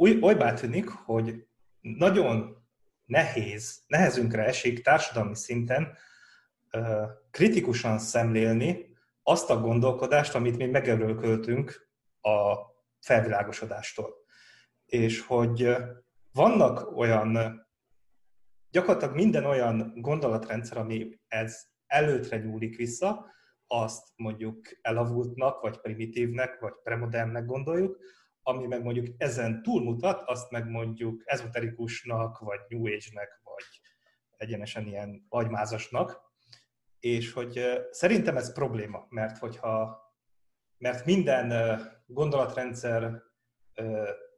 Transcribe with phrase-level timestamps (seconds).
[0.00, 1.46] Úgy, olybá tűnik, hogy
[1.80, 2.66] nagyon
[3.04, 5.96] nehéz, nehezünkre esik társadalmi szinten
[7.30, 12.54] kritikusan szemlélni azt a gondolkodást, amit mi megerőlköltünk a
[13.00, 14.14] felvilágosodástól.
[14.86, 15.76] És hogy
[16.32, 17.38] vannak olyan,
[18.70, 23.26] gyakorlatilag minden olyan gondolatrendszer, ami ez előtre nyúlik vissza,
[23.66, 27.98] azt mondjuk elavultnak, vagy primitívnek, vagy premodernnek gondoljuk,
[28.50, 33.64] ami meg mondjuk ezen túlmutat, azt meg mondjuk ezoterikusnak, vagy New Age-nek, vagy
[34.36, 36.20] egyenesen ilyen agymázasnak.
[37.00, 39.98] És hogy szerintem ez probléma, mert hogyha
[40.78, 43.22] mert minden gondolatrendszer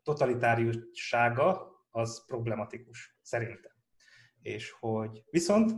[0.03, 3.73] totalitáriussága az problematikus, szerintem.
[4.41, 5.73] És hogy viszont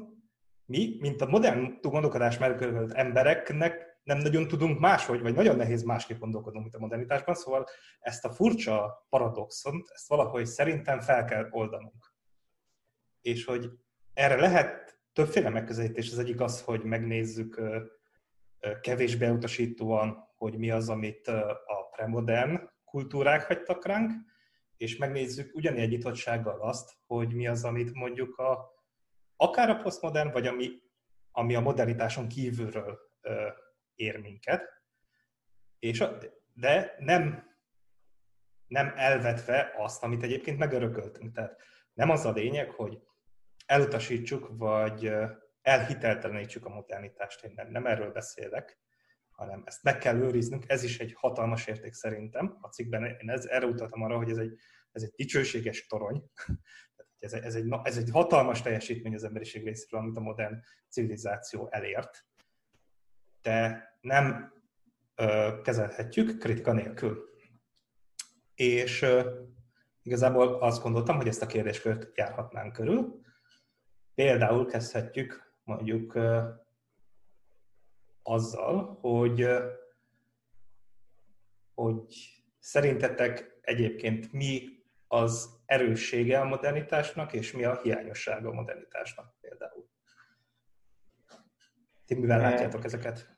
[0.66, 6.18] mi, mint a modern gondolkodás megkövetett embereknek nem nagyon tudunk máshogy, vagy nagyon nehéz másképp
[6.18, 7.66] gondolkodnunk, mint a modernitásban, szóval
[8.00, 12.14] ezt a furcsa paradoxont, ezt valahogy szerintem fel kell oldanunk.
[13.20, 13.70] És hogy
[14.12, 16.12] erre lehet többféle megközelítés.
[16.12, 17.60] Az egyik az, hogy megnézzük
[18.80, 24.12] kevésbé utasítóan, hogy mi az, amit a premodern kultúrák hagytak ránk,
[24.76, 28.72] és megnézzük ugyanilyen nyitottsággal azt, hogy mi az, amit mondjuk a,
[29.36, 30.70] akár a posztmodern, vagy ami,
[31.30, 32.98] ami a modernitáson kívülről
[33.94, 34.82] ér minket,
[35.78, 36.18] és a,
[36.54, 37.52] de nem,
[38.66, 41.34] nem elvetve azt, amit egyébként megörököltünk.
[41.34, 41.60] Tehát
[41.92, 42.98] nem az a lényeg, hogy
[43.66, 45.12] elutasítsuk, vagy
[45.62, 47.44] elhiteltelenítsük a modernitást.
[47.44, 48.78] Én nem, nem erről beszélek,
[49.30, 50.64] hanem ezt meg kell őriznünk.
[50.66, 52.58] Ez is egy hatalmas érték szerintem.
[52.60, 54.58] A cikkben én ez, erre utaltam arra, hogy ez egy,
[54.92, 56.30] ez egy dicsőséges torony.
[57.18, 61.68] ez, egy, ez, egy, ez egy hatalmas teljesítmény az emberiség részéről, amit a modern civilizáció
[61.70, 62.26] elért.
[63.44, 64.52] De nem
[65.14, 67.28] ö, kezelhetjük kritika nélkül.
[68.54, 69.40] És ö,
[70.02, 73.20] igazából azt gondoltam, hogy ezt a kérdéskört járhatnánk körül.
[74.14, 76.18] Például kezdhetjük mondjuk
[78.22, 79.48] azzal, hogy,
[81.74, 82.14] hogy
[82.58, 84.68] szerintetek egyébként mi
[85.06, 89.88] az erőssége a modernitásnak, és mi a hiányossága a modernitásnak például.
[92.06, 93.33] Ti mivel látjátok ezeket?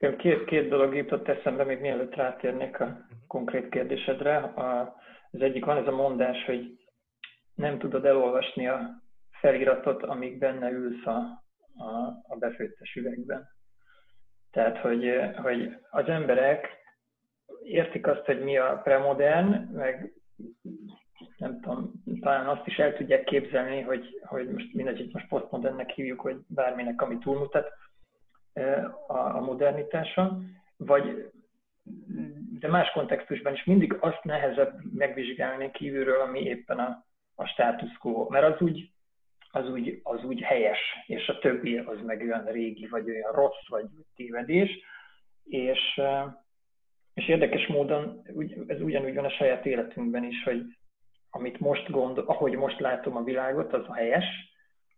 [0.00, 4.36] Két, két dolog jutott eszembe, még mielőtt rátérnék a konkrét kérdésedre.
[4.36, 4.96] A,
[5.30, 6.78] az egyik van ez a mondás, hogy
[7.54, 11.16] nem tudod elolvasni a feliratot, amíg benne ülsz a,
[11.76, 13.48] a, a befőttes üvegben.
[14.50, 16.68] Tehát, hogy, hogy az emberek
[17.62, 20.12] értik azt, hogy mi a premodern, meg
[21.36, 25.90] nem tudom, talán azt is el tudják képzelni, hogy, hogy most mindegy, hogy most posztmodernnek
[25.90, 27.72] hívjuk, hogy bárminek, ami túlmutat
[29.06, 30.38] a, a modernitása,
[30.76, 31.30] vagy
[32.58, 38.28] de más kontextusban is mindig azt nehezebb megvizsgálni kívülről, ami éppen a, a status quo.
[38.28, 38.90] Mert az úgy,
[39.50, 43.68] az úgy, az úgy helyes, és a többi az meg olyan régi, vagy olyan rossz,
[43.68, 44.70] vagy tévedés.
[45.44, 46.00] És,
[47.14, 48.22] és érdekes módon
[48.66, 50.62] ez ugyanúgy van a saját életünkben is, hogy
[51.30, 54.24] amit most gondol, ahogy most látom a világot, az a helyes,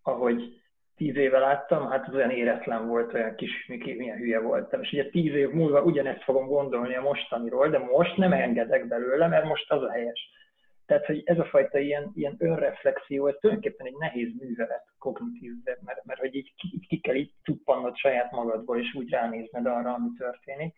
[0.03, 0.62] ahogy
[1.03, 4.83] tíz éve láttam, hát az olyan éretlen volt, olyan kis, milyen hülye voltam.
[4.83, 9.27] És ugye tíz év múlva ugyanezt fogom gondolni a mostaniról, de most nem engedek belőle,
[9.27, 10.31] mert most az a helyes.
[10.87, 15.53] Tehát, hogy ez a fajta ilyen, ilyen önreflexió, ez tulajdonképpen egy nehéz művelet kognitív,
[15.85, 19.95] mert, mert hogy így ki, ki kell így cuppannod saját magadból, és úgy ránézned arra,
[19.95, 20.75] ami történik.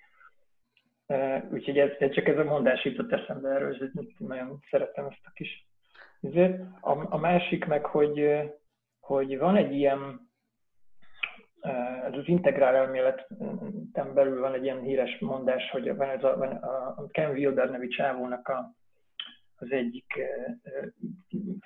[1.53, 5.31] Úgyhogy ez, ez csak ez a mondás jutott eszembe erről, és nagyon szeretem ezt a
[5.35, 5.67] kis
[6.21, 6.61] ezért.
[6.81, 8.29] A, a másik meg, hogy,
[9.05, 10.31] hogy van egy ilyen,
[12.05, 16.49] ez az integrál elméleten belül van egy ilyen híres mondás, hogy van ez a, van
[16.97, 18.75] a Ken Wilber nevű csávónak a,
[19.57, 20.15] az egyik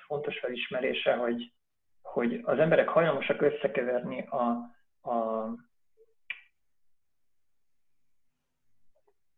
[0.07, 1.53] fontos felismerése, hogy,
[2.03, 4.41] hogy az emberek hajlamosak összekeverni a,
[5.11, 5.49] a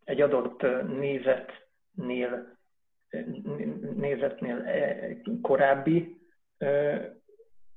[0.04, 2.58] egy adott nézetnél,
[3.96, 4.64] nézetnél
[5.42, 6.20] korábbi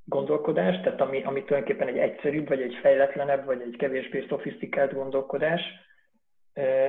[0.04, 5.60] gondolkodás, tehát ami, ami tulajdonképpen egy egyszerűbb, vagy egy fejletlenebb, vagy egy kevésbé szofisztikált gondolkodás,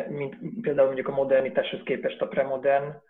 [0.07, 3.01] mint például mondjuk a modernitáshoz képest a premodern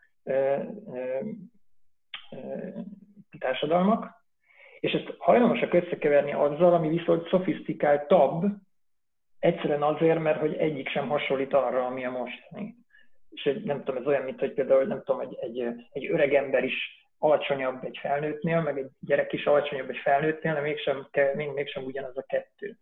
[3.39, 4.23] társadalmak,
[4.79, 8.43] és ezt hajlamosak összekeverni azzal, ami viszont szofisztikáltabb,
[9.39, 12.75] egyszerűen azért, mert hogy egyik sem hasonlít arra, ami a mostani.
[13.29, 16.63] És nem tudom, ez olyan, mint hogy például, nem tudom, egy, egy, egy öreg ember
[16.63, 21.83] is alacsonyabb egy felnőttnél, meg egy gyerek is alacsonyabb egy felnőttnél, de mégsem, még, mégsem
[21.83, 22.77] ugyanaz a kettő.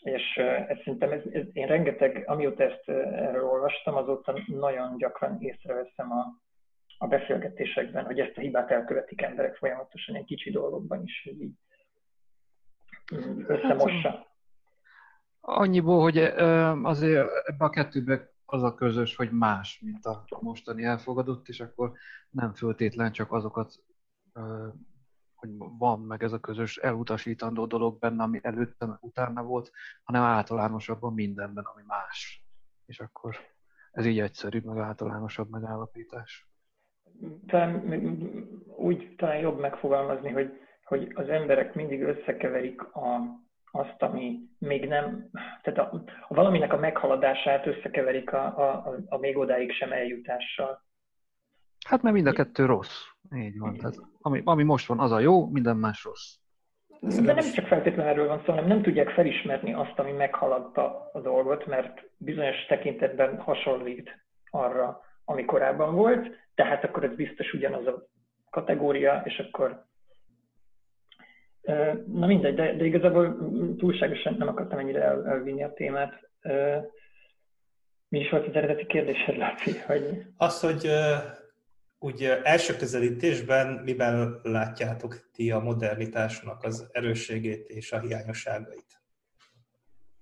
[0.00, 0.36] És
[0.68, 6.24] ez szerintem, ez, ez, én rengeteg, amióta ezt erről olvastam, azóta nagyon gyakran észreveszem a,
[6.98, 11.54] a beszélgetésekben, hogy ezt a hibát elkövetik emberek folyamatosan, egy kicsi dolgokban is, hogy így
[13.46, 14.08] összemossa.
[14.08, 14.26] Hát,
[15.40, 16.18] annyiból, hogy
[16.82, 21.92] azért ebbe a kettőbe az a közös, hogy más, mint a mostani elfogadott, és akkor
[22.30, 23.72] nem föltétlen csak azokat,
[25.34, 29.70] hogy van meg ez a közös elutasítandó dolog benne, ami előtte, utána volt,
[30.02, 32.44] hanem általánosabban mindenben, ami más.
[32.86, 33.36] És akkor
[33.92, 36.48] ez így egyszerű, meg általánosabb megállapítás.
[37.46, 37.82] Talán
[38.76, 43.20] úgy talán jobb megfogalmazni, hogy, hogy az emberek mindig összekeverik a,
[43.78, 45.30] azt, ami még nem,
[45.62, 50.84] tehát a, a valaminek a meghaladását összekeverik a, a, a még odáig sem eljutással.
[51.86, 53.04] Hát mert mind a kettő rossz.
[53.34, 53.76] Így van.
[53.76, 56.34] Tehát, ami, ami most van, az a jó, minden más rossz.
[57.00, 61.20] De nem csak feltétlenül erről van szó, hanem nem tudják felismerni azt, ami meghaladta a
[61.20, 64.10] dolgot, mert bizonyos tekintetben hasonlít
[64.50, 68.06] arra, ami korábban volt, tehát akkor ez biztos ugyanaz a
[68.50, 69.84] kategória, és akkor
[72.06, 73.36] Na mindegy, de, de igazából
[73.76, 76.30] túlságosan nem akartam ennyire el, elvinni a témát.
[78.08, 79.78] Mi is volt az eredeti kérdésed, Laci?
[79.78, 80.26] Hogy...
[80.36, 80.90] Az, hogy
[81.98, 89.02] úgy első közelítésben miben látjátok ti a modernitásnak az erősségét és a hiányosságait,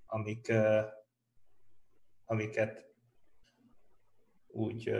[0.06, 0.52] amik,
[2.24, 2.84] amiket
[4.46, 4.92] úgy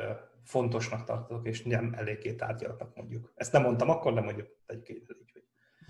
[0.44, 3.32] fontosnak tartok, és nem eléggé tárgyaltak mondjuk.
[3.35, 5.02] Ezt nem mondtam akkor, de mondjuk egy így,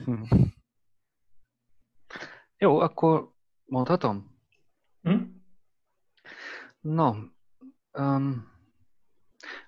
[0.04, 0.22] Hm.
[2.58, 3.32] Jó, akkor
[3.64, 4.38] mondhatom?
[5.02, 5.22] Hm?
[6.80, 7.14] No,
[7.92, 8.52] um,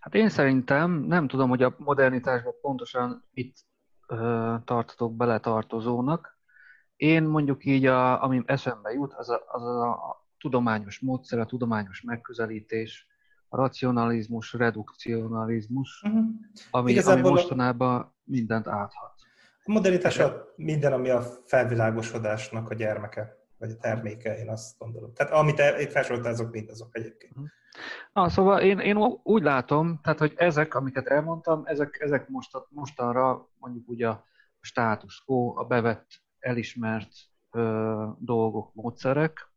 [0.01, 3.57] hát én szerintem nem tudom, hogy a modernitásban pontosan itt
[4.09, 6.39] uh, tartotok beletartozónak.
[6.97, 12.03] Én mondjuk így, a, ami eszembe jut, az a, az a tudományos módszer, a tudományos
[12.03, 13.07] megközelítés,
[13.49, 16.25] a racionalizmus, redukcionalizmus, uh-huh.
[16.71, 19.26] ami, ami mostanában mindent áthat.
[19.69, 25.13] A modernitás a minden, ami a felvilágosodásnak a gyermeke, vagy a terméke, én azt gondolom.
[25.15, 27.35] Tehát amit itt felsoroltál, azok mind azok egyébként.
[27.35, 27.45] Mhm.
[28.13, 33.49] Na, szóval én, én úgy látom, tehát, hogy ezek, amiket elmondtam, ezek, ezek most, mostanra
[33.59, 34.25] mondjuk ugye a
[34.61, 36.07] status quo, a bevett,
[36.39, 37.13] elismert
[37.51, 39.51] ö, dolgok, módszerek,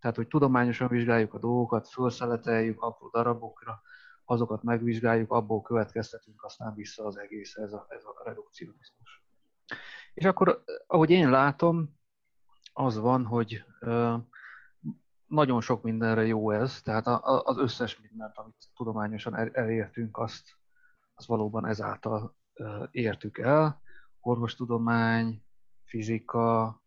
[0.00, 3.82] tehát, hogy tudományosan vizsgáljuk a dolgokat, felszeleteljük apró darabokra,
[4.24, 9.22] azokat megvizsgáljuk, abból következtetünk aztán vissza az egész, ez a, ez a redukcionizmus.
[10.14, 11.96] És akkor, ahogy én látom,
[12.72, 13.64] az van, hogy
[15.26, 20.58] nagyon sok mindenre jó ez, tehát az összes mindent, amit tudományosan elértünk, azt,
[21.14, 22.36] azt valóban ezáltal
[22.90, 23.80] értük el.
[24.20, 25.42] Orvostudomány,
[25.84, 26.80] fizika,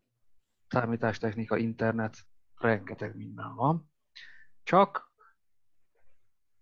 [0.67, 2.17] számítástechnika, internet,
[2.55, 3.91] rengeteg minden van.
[4.63, 5.13] Csak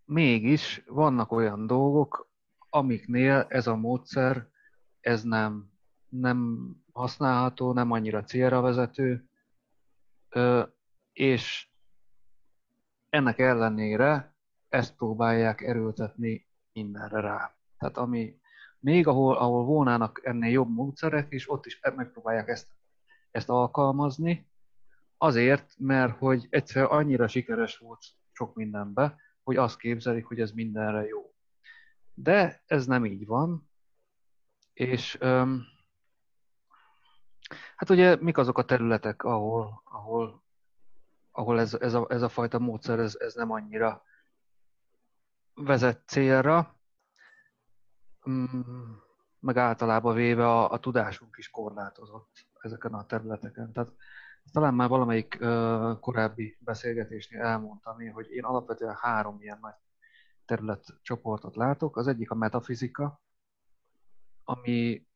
[0.05, 2.29] mégis vannak olyan dolgok,
[2.69, 4.47] amiknél ez a módszer,
[4.99, 5.71] ez nem
[6.09, 9.29] nem használható, nem annyira célra vezető,
[11.13, 11.67] és
[13.09, 14.33] ennek ellenére
[14.69, 17.55] ezt próbálják erőltetni mindenre rá.
[17.77, 18.39] Tehát ami
[18.79, 22.67] még ahol, ahol volnának ennél jobb módszerek, és ott is megpróbálják ezt,
[23.31, 24.47] ezt alkalmazni,
[25.17, 31.05] azért, mert hogy egyszer annyira sikeres volt sok mindenbe, hogy azt képzelik, hogy ez mindenre
[31.05, 31.33] jó.
[32.13, 33.69] De ez nem így van,
[34.73, 35.63] és um,
[37.75, 40.43] Hát ugye mik azok a területek, ahol, ahol,
[41.31, 44.03] ahol ez, ez, a, ez a fajta módszer ez, ez nem annyira
[45.53, 46.79] vezet célra,
[48.29, 48.91] mm,
[49.39, 53.71] meg általában véve a, a tudásunk is korlátozott ezeken a területeken.
[53.71, 53.93] Tehát
[54.51, 59.73] talán már valamelyik uh, korábbi beszélgetésnél elmondtam én, hogy én alapvetően három ilyen nagy
[60.45, 61.97] területcsoportot látok.
[61.97, 63.21] Az egyik a metafizika,
[64.43, 65.07] ami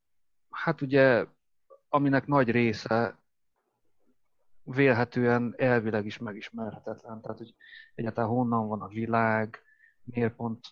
[0.49, 1.25] hát ugye
[1.93, 3.17] aminek nagy része
[4.63, 7.21] vélhetően elvileg is megismerhetetlen.
[7.21, 7.55] Tehát, hogy
[7.95, 9.61] egyáltalán honnan van a világ,
[10.03, 10.65] miért pont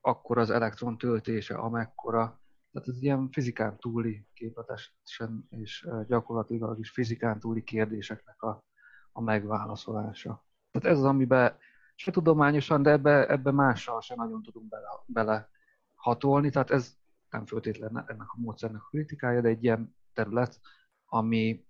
[0.00, 2.40] akkor az elektron töltése, amekkora.
[2.72, 8.64] Tehát ez ilyen fizikán túli képletesen és gyakorlatilag is fizikán túli kérdéseknek a,
[9.12, 10.44] a megválaszolása.
[10.70, 11.56] Tehát ez az, amiben
[11.94, 15.48] se tudományosan, de ebbe, ebbe mással se nagyon tudunk bele, bele
[15.94, 16.50] hatolni.
[16.50, 16.96] Tehát ez
[17.30, 20.60] nem föltétlenül ennek a módszernek a kritikája, de egy ilyen terület,
[21.06, 21.64] ami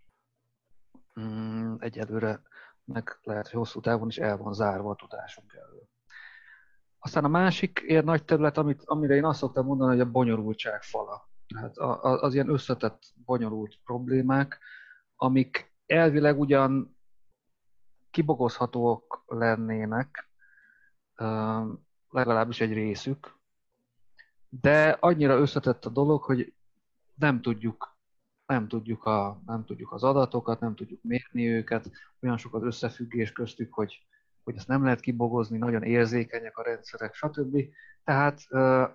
[1.20, 2.42] mm, egyelőre
[2.84, 5.88] meg lehet, hogy hosszú távon is el van zárva a tudásunk elől.
[6.98, 10.82] Aztán a másik ilyen nagy terület, amit, amire én azt szoktam mondani, hogy a bonyolultság
[10.82, 11.28] fala.
[11.46, 11.76] Tehát
[12.22, 14.58] az ilyen összetett, bonyolult problémák,
[15.16, 16.96] amik elvileg ugyan
[18.10, 20.30] kibogozhatóak lennének,
[22.08, 23.38] legalábbis egy részük,
[24.48, 26.54] de annyira összetett a dolog, hogy
[27.14, 27.89] nem tudjuk,
[28.50, 31.90] nem tudjuk, a, nem tudjuk az adatokat, nem tudjuk mérni őket,
[32.22, 34.06] olyan sok az összefüggés köztük, hogy,
[34.42, 37.56] hogy ezt nem lehet kibogozni, nagyon érzékenyek a rendszerek, stb.
[38.04, 38.40] Tehát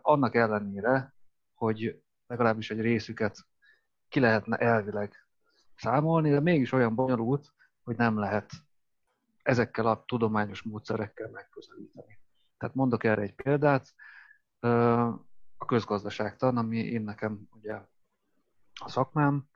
[0.02, 1.14] annak ellenére,
[1.54, 3.38] hogy legalábbis egy részüket
[4.10, 5.28] ki lehetne elvileg
[5.76, 8.52] számolni, de mégis olyan bonyolult, hogy nem lehet
[9.44, 12.20] ezekkel a tudományos módszerekkel megközelíteni.
[12.58, 13.94] Tehát mondok erre egy példát,
[15.58, 17.82] a közgazdaságtan, ami én nekem ugye
[18.84, 19.48] a szakmám,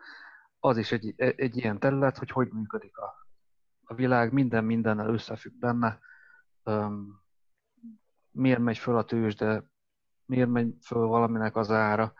[0.59, 3.27] az is egy, egy ilyen terület, hogy hogy működik a,
[3.83, 5.99] a világ, minden mindennel összefügg benne,
[8.31, 9.63] miért megy föl a tőzsde,
[10.25, 12.13] miért megy föl valaminek az ára.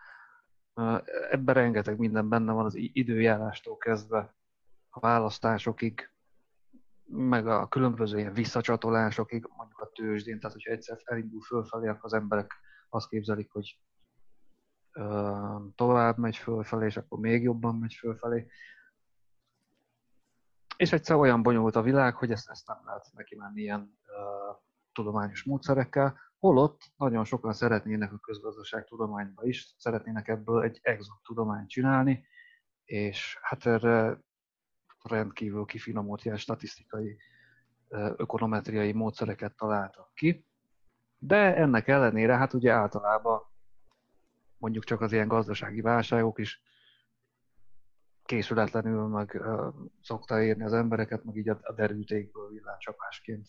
[1.29, 4.36] Ebben rengeteg minden benne van az időjárástól kezdve
[4.89, 6.10] a választásokig,
[7.06, 12.13] meg a különböző ilyen visszacsatolásokig, mondjuk a tőzsdén, tehát hogyha egyszer elindul fölfelé, akkor az
[12.13, 12.53] emberek
[12.89, 13.79] azt képzelik, hogy
[15.75, 18.48] tovább megy fölfelé, és akkor még jobban megy fölfelé.
[20.77, 24.58] És egyszer olyan bonyolult a világ, hogy ezt, ezt nem lehet neki menni ilyen uh,
[24.91, 31.69] tudományos módszerekkel, holott nagyon sokan szeretnének a közgazdaság tudományba is, szeretnének ebből egy exot tudományt
[31.69, 32.25] csinálni,
[32.86, 34.19] és hát erre
[35.03, 37.17] rendkívül kifinomult ilyen statisztikai,
[38.15, 40.46] ökonometriai módszereket találtak ki.
[41.17, 43.41] De ennek ellenére, hát ugye általában
[44.60, 46.62] mondjuk csak az ilyen gazdasági válságok is
[48.24, 53.48] készületlenül meg uh, szokta érni az embereket, meg így a, a derültékből villámcsapásként.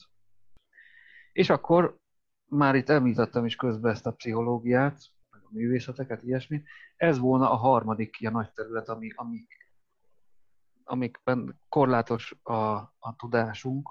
[1.32, 1.98] És akkor
[2.46, 5.00] már itt említettem is közben ezt a pszichológiát,
[5.30, 6.66] meg a művészeteket, ilyesmit.
[6.96, 9.46] Ez volna a harmadik ilyen nagy terület, ami, ami
[10.84, 12.54] amikben korlátos a,
[12.98, 13.90] a tudásunk,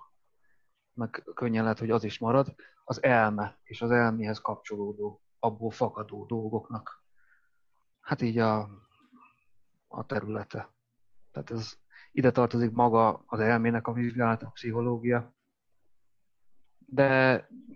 [0.94, 6.26] meg könnyen lehet, hogy az is marad, az elme és az elméhez kapcsolódó, abból fakadó
[6.26, 7.04] dolgoknak.
[8.10, 8.70] Hát így a,
[9.88, 10.74] a területe.
[11.32, 11.78] Tehát ez
[12.12, 15.36] ide tartozik maga az elmének a vizsgálata, a pszichológia,
[16.78, 17.08] de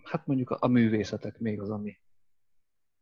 [0.04, 1.98] hát mondjuk a, a művészetek még az, ami,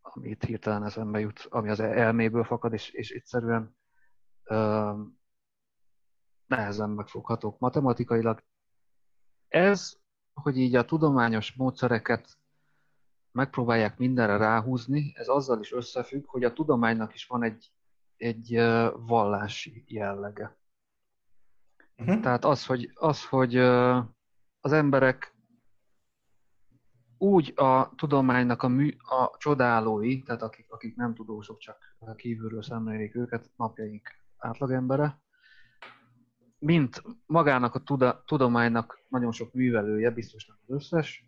[0.02, 3.78] ami itt hirtelen eszembe jut, ami az elméből fakad, és, és egyszerűen
[6.46, 8.44] nehezen megfoghatók matematikailag.
[9.48, 9.98] Ez,
[10.34, 12.41] hogy így a tudományos módszereket
[13.32, 17.72] megpróbálják mindenre ráhúzni, ez azzal is összefügg, hogy a tudománynak is van egy,
[18.18, 18.56] egy
[18.98, 20.58] vallási jellege.
[21.98, 22.20] Uh-huh.
[22.20, 23.58] Tehát az, hogy, az, hogy
[24.62, 25.36] az emberek
[27.18, 31.78] úgy a tudománynak a, mű, a csodálói, tehát akik, akik nem tudósok, csak
[32.16, 35.22] kívülről szemlélik őket, napjaink átlagembere,
[36.60, 41.26] mint magának a tuda, tudománynak nagyon sok művelője, biztos nem az összes,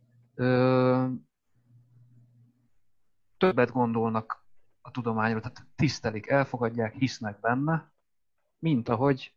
[3.44, 4.46] többet gondolnak
[4.82, 7.92] a tudományról, tehát tisztelik, elfogadják, hisznek benne,
[8.60, 9.34] mint ahogy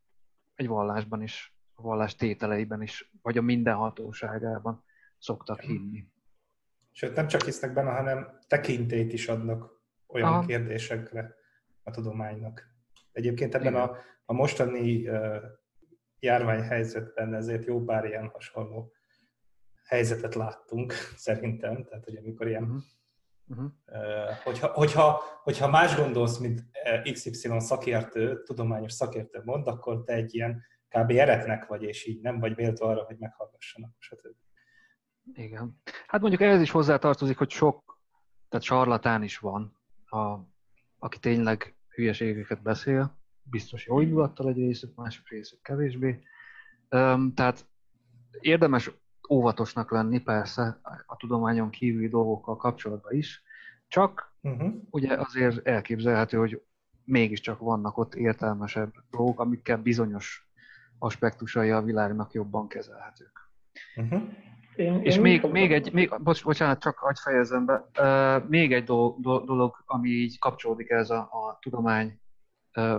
[0.55, 4.85] egy vallásban is, a vallás tételeiben is, vagy a mindenhatóságában
[5.19, 6.09] szoktak hinni.
[6.93, 9.71] Sőt, nem csak hisznek benne, hanem tekintét is adnak
[10.07, 10.47] olyan Aha.
[10.47, 11.35] kérdésekre
[11.83, 12.75] a tudománynak.
[13.13, 15.37] Egyébként ebben a, a mostani uh,
[16.19, 18.93] járványhelyzetben ezért jó pár ilyen hasonló
[19.85, 20.93] helyzetet láttunk,
[21.27, 21.85] szerintem.
[21.85, 22.83] Tehát, hogy amikor ilyen,
[23.49, 23.71] uh-huh.
[24.45, 26.65] Hogyha, hogyha, hogyha más gondolsz, mint
[27.13, 31.11] XY szakértő, tudományos szakértő mond, akkor te egy ilyen kb.
[31.11, 34.37] eretnek vagy, és így nem vagy méltó arra, hogy meghallgassanak, stb.
[35.33, 35.81] Igen.
[36.07, 38.01] Hát mondjuk ehhez is hozzátartozik, hogy sok,
[38.49, 40.39] tehát sarlatán is van, a,
[40.99, 46.23] aki tényleg hülyeségeket beszél, biztos jó indulattal egy részük, másik részük kevésbé.
[47.35, 47.67] Tehát
[48.41, 48.91] érdemes
[49.29, 53.43] óvatosnak lenni persze a tudományon kívüli dolgokkal kapcsolatban is,
[53.89, 54.75] csak uh-huh.
[54.91, 56.63] ugye azért elképzelhető, hogy
[57.05, 60.49] mégiscsak vannak ott értelmesebb dolgok, amikkel bizonyos
[60.99, 63.51] aspektusai a világnak jobban kezelhetők.
[63.97, 64.23] Uh-huh.
[64.77, 68.73] Én, és én még, még egy, még, bocs, bocsánat, csak hagyj fejezem be, uh, még
[68.73, 72.21] egy dolog, dolog, ami így kapcsolódik ez a, a tudomány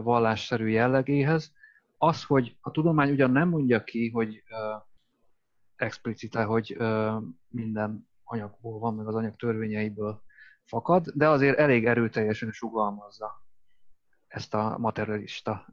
[0.02, 1.52] vallásszerű jellegéhez.
[1.98, 4.44] Az, hogy a tudomány ugyan nem mondja ki, hogy
[5.78, 6.78] explicite, hogy
[7.48, 10.22] minden anyagból van, meg az anyag törvényeiből
[10.64, 13.46] fakad, de azért elég erőteljesen sugalmazza
[14.28, 15.66] ezt a materialista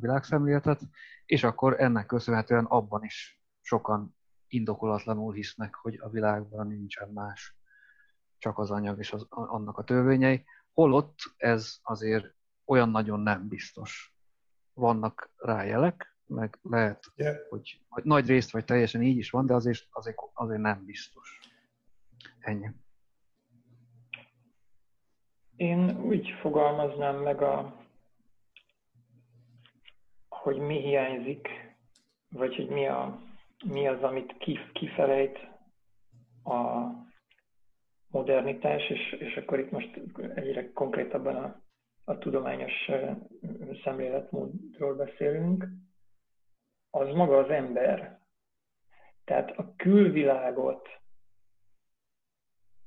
[0.00, 0.80] világszemléletet,
[1.24, 4.16] és akkor ennek köszönhetően abban is sokan
[4.48, 7.56] indokolatlanul hisznek, hogy a világban nincsen más,
[8.38, 14.14] csak az anyag és az, annak a törvényei, holott ez azért olyan nagyon nem biztos.
[14.72, 17.36] Vannak rájelek, meg lehet, yeah.
[17.48, 21.40] hogy, hogy nagy részt vagy teljesen így is van, de azért, azért, azért nem biztos.
[22.40, 22.68] Ennyi.
[25.56, 27.76] Én úgy fogalmaznám meg, a,
[30.28, 31.48] hogy mi hiányzik,
[32.28, 33.20] vagy hogy mi, a,
[33.64, 34.36] mi az, amit
[34.72, 35.38] kifelejt
[36.44, 36.90] a
[38.10, 40.00] modernitás, és, és akkor itt most
[40.34, 41.62] egyre konkrétabban a,
[42.04, 42.90] a tudományos
[43.84, 45.68] szemléletmódról beszélünk,
[46.90, 48.18] az maga az ember.
[49.24, 50.88] Tehát a külvilágot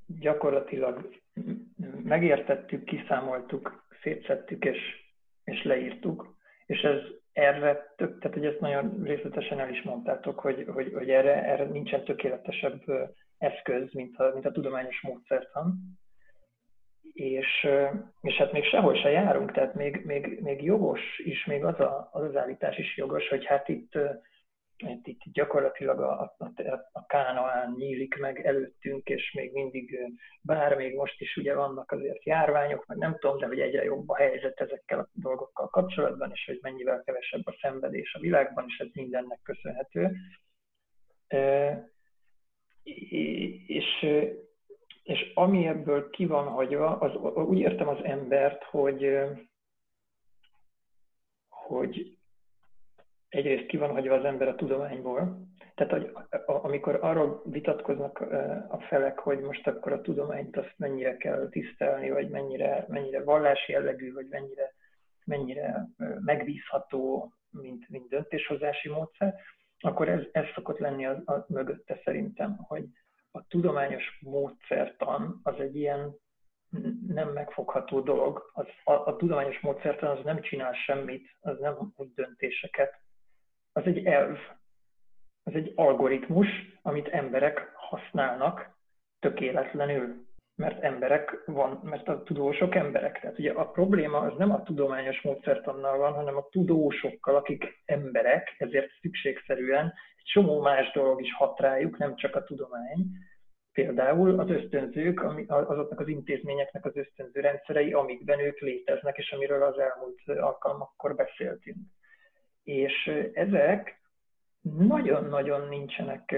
[0.05, 1.19] gyakorlatilag
[2.03, 4.77] megértettük, kiszámoltuk, szétszettük és,
[5.43, 6.99] és leírtuk, és ez
[7.33, 11.63] erre tök, tehát hogy ezt nagyon részletesen el is mondtátok, hogy, hogy, hogy erre, erre
[11.63, 12.81] nincsen tökéletesebb
[13.37, 15.99] eszköz, mint a, mint a tudományos módszertan.
[17.13, 17.67] És,
[18.21, 22.09] és hát még sehol se járunk, tehát még, még, még jogos is, még az, a,
[22.11, 23.97] az az állítás is jogos, hogy hát itt
[24.89, 26.51] itt, itt gyakorlatilag a, a,
[26.91, 29.99] a Kánaán nyílik meg előttünk, és még mindig,
[30.41, 34.09] bár még most is ugye vannak azért járványok, meg nem tudom, de hogy egyre jobb
[34.09, 38.77] a helyzet ezekkel a dolgokkal kapcsolatban, és hogy mennyivel kevesebb a szenvedés a világban, és
[38.77, 40.11] ez mindennek köszönhető.
[43.67, 44.05] És,
[45.03, 49.27] és ami ebből ki van hagyva, az, úgy értem az embert, hogy,
[51.49, 52.17] hogy
[53.29, 56.11] egyrészt ki van hagyva az ember a tudományból, tehát hogy
[56.45, 58.19] amikor arról vitatkoznak
[58.69, 63.71] a felek, hogy most akkor a tudományt azt mennyire kell tisztelni, vagy mennyire, mennyire vallási
[63.71, 64.73] jellegű, vagy mennyire,
[65.25, 65.87] mennyire
[66.19, 69.35] megbízható, mint, mint döntéshozási módszer,
[69.79, 72.85] akkor ez, ez szokott lenni a, a mögötte szerintem, hogy
[73.31, 76.15] a tudományos módszertan az egy ilyen
[77.07, 78.51] nem megfogható dolog.
[78.53, 82.99] Az, a, a tudományos módszertan az nem csinál semmit, az nem hoz döntéseket,
[83.73, 84.37] az egy elv,
[85.43, 86.47] az egy algoritmus,
[86.81, 88.77] amit emberek használnak
[89.19, 93.19] tökéletlenül, mert emberek van, mert a tudósok emberek.
[93.19, 98.55] Tehát ugye a probléma az nem a tudományos módszertannal van, hanem a tudósokkal, akik emberek,
[98.57, 99.85] ezért szükségszerűen
[100.17, 103.05] egy csomó más dolog is hat rájuk, nem csak a tudomány.
[103.73, 109.79] Például az ösztönzők, azoknak az intézményeknek az ösztönző rendszerei, amikben ők léteznek, és amiről az
[109.79, 111.77] elmúlt alkalmakkor beszéltünk.
[112.63, 114.01] És ezek
[114.61, 116.35] nagyon-nagyon nincsenek,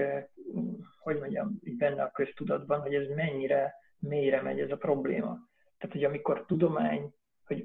[0.98, 3.74] hogy mondjam, benne a köztudatban, hogy ez mennyire
[4.08, 5.38] mélyre megy ez a probléma.
[5.78, 7.12] Tehát, hogy amikor tudomány,
[7.46, 7.64] hogy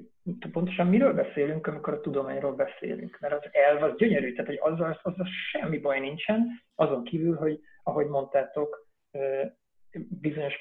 [0.52, 3.18] pontosan miről beszélünk, amikor a tudományról beszélünk.
[3.20, 7.60] Mert az elv az gyönyörű, tehát hogy azzal, azzal semmi baj nincsen, azon kívül, hogy
[7.82, 8.88] ahogy mondtátok,
[10.20, 10.58] bizonyos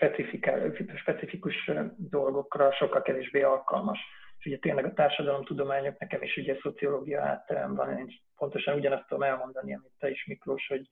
[0.95, 3.99] specifikus dolgokra sokkal kevésbé alkalmas
[4.39, 9.23] és ugye tényleg a társadalomtudományok, nekem is ugye szociológia hátterem van, én pontosan ugyanazt tudom
[9.23, 10.89] elmondani, amit te is Miklós, hogy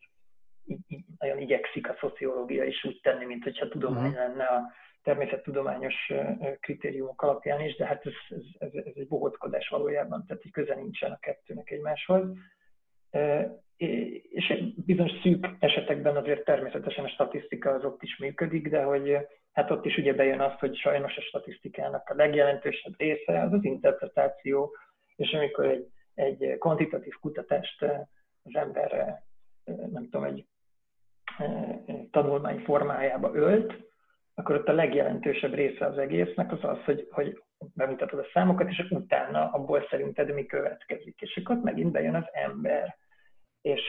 [1.17, 4.27] nagyon igyekszik a szociológia is úgy tenni, mint hogyha tudomány uh-huh.
[4.27, 4.71] lenne a
[5.03, 6.11] természettudományos
[6.59, 10.75] kritériumok alapján is, de hát ez, ez, ez, ez egy bohóckodás valójában, tehát hogy köze
[10.75, 12.23] nincsen a kettőnek egymáshoz.
[13.77, 19.17] És bizonyos szűk esetekben azért természetesen a statisztika az ott is működik, de hogy
[19.51, 23.63] hát ott is ugye bejön az, hogy sajnos a statisztikának a legjelentősebb része az az
[23.63, 24.75] interpretáció,
[25.15, 27.81] és amikor egy, egy kvantitatív kutatást
[28.43, 29.21] az ember,
[29.65, 30.45] nem tudom, egy
[32.11, 33.73] tanulmány formájába ölt,
[34.35, 37.41] akkor ott a legjelentősebb része az egésznek az az, hogy, hogy
[37.73, 41.21] bemutatod a számokat, és utána abból szerinted mi következik.
[41.21, 42.97] És akkor megint bejön az ember.
[43.61, 43.81] És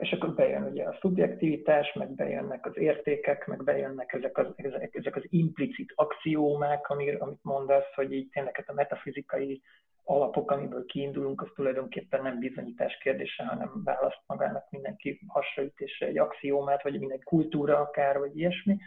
[0.00, 4.94] és akkor bejön ugye a szubjektivitás, meg bejönnek az értékek, meg bejönnek ezek az, ezek,
[4.94, 9.62] ezek az implicit axiómák, amir, amit mondasz, hogy így tényleg hát a metafizikai
[10.08, 16.82] alapok, amiből kiindulunk, az tulajdonképpen nem bizonyítás kérdése, hanem választ magának mindenki hasraütésre egy axiómát,
[16.82, 18.78] vagy minden kultúra akár, vagy ilyesmi.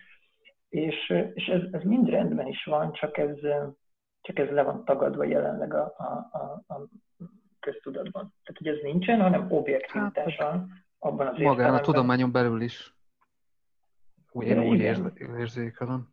[0.70, 3.38] És, és ez, ez mind rendben is van, csak ez,
[4.22, 6.88] csak ez le van tagadva jelenleg a, a, a, a
[7.60, 8.34] köztudatban.
[8.44, 12.94] Tehát, hogy ez nincsen, hanem objektivitás hát, van abban az Magán a tudományon belül is.
[14.32, 14.80] Úgy, én úgy
[15.38, 16.08] érzékelem.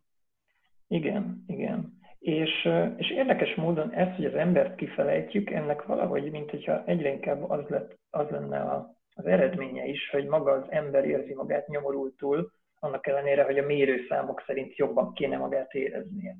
[0.87, 1.96] Igen, igen.
[2.19, 7.49] És, és érdekes módon ez, hogy az embert kifelejtjük, ennek valahogy, mint hogyha egyre inkább
[7.49, 12.51] az, lett, az lenne a, az eredménye is, hogy maga az ember érzi magát nyomorultul,
[12.79, 16.35] annak ellenére, hogy a mérőszámok szerint jobban kéne magát éreznie.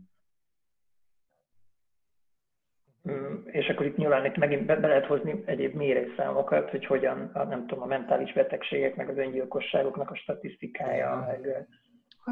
[3.12, 7.30] Mm, és akkor itt nyilván itt megint be, be lehet hozni egyéb mérőszámokat, hogy hogyan,
[7.34, 11.26] a, nem tudom, a mentális betegségek, meg az öngyilkosságoknak a statisztikája, ja.
[11.28, 11.68] meg...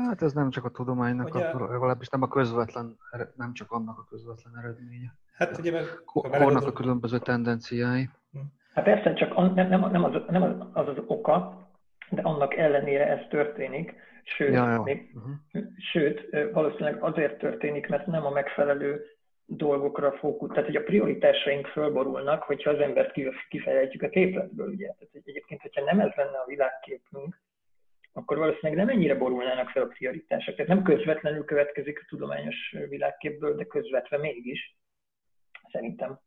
[0.04, 2.98] Hát ez nem csak a tudománynak, ugye, a, legalábbis nem a közvetlen,
[3.36, 5.14] nem csak annak a közvetlen eredménye.
[5.34, 5.84] Hát ugye meg...
[6.06, 8.10] Kornak a különböző tendenciái.
[8.74, 11.68] Hát persze, csak nem, nem, nem, az, nem az, az az oka,
[12.10, 14.82] de annak ellenére ez történik, sőt, ja, ja.
[14.82, 15.64] Még, uh-huh.
[15.92, 19.06] sőt, valószínűleg azért történik, mert nem a megfelelő
[19.46, 23.14] dolgokra fókusz, tehát hogy a prioritásaink fölborulnak, hogyha az embert
[23.50, 24.88] kifejezjük a képletből, ugye.
[24.88, 27.40] Tehát egyébként, hogyha nem ez lenne a világképünk,
[28.18, 30.56] akkor valószínűleg nem ennyire borulnának fel a prioritások.
[30.56, 34.78] Tehát nem közvetlenül következik a tudományos világképből, de közvetve mégis,
[35.72, 36.20] szerintem.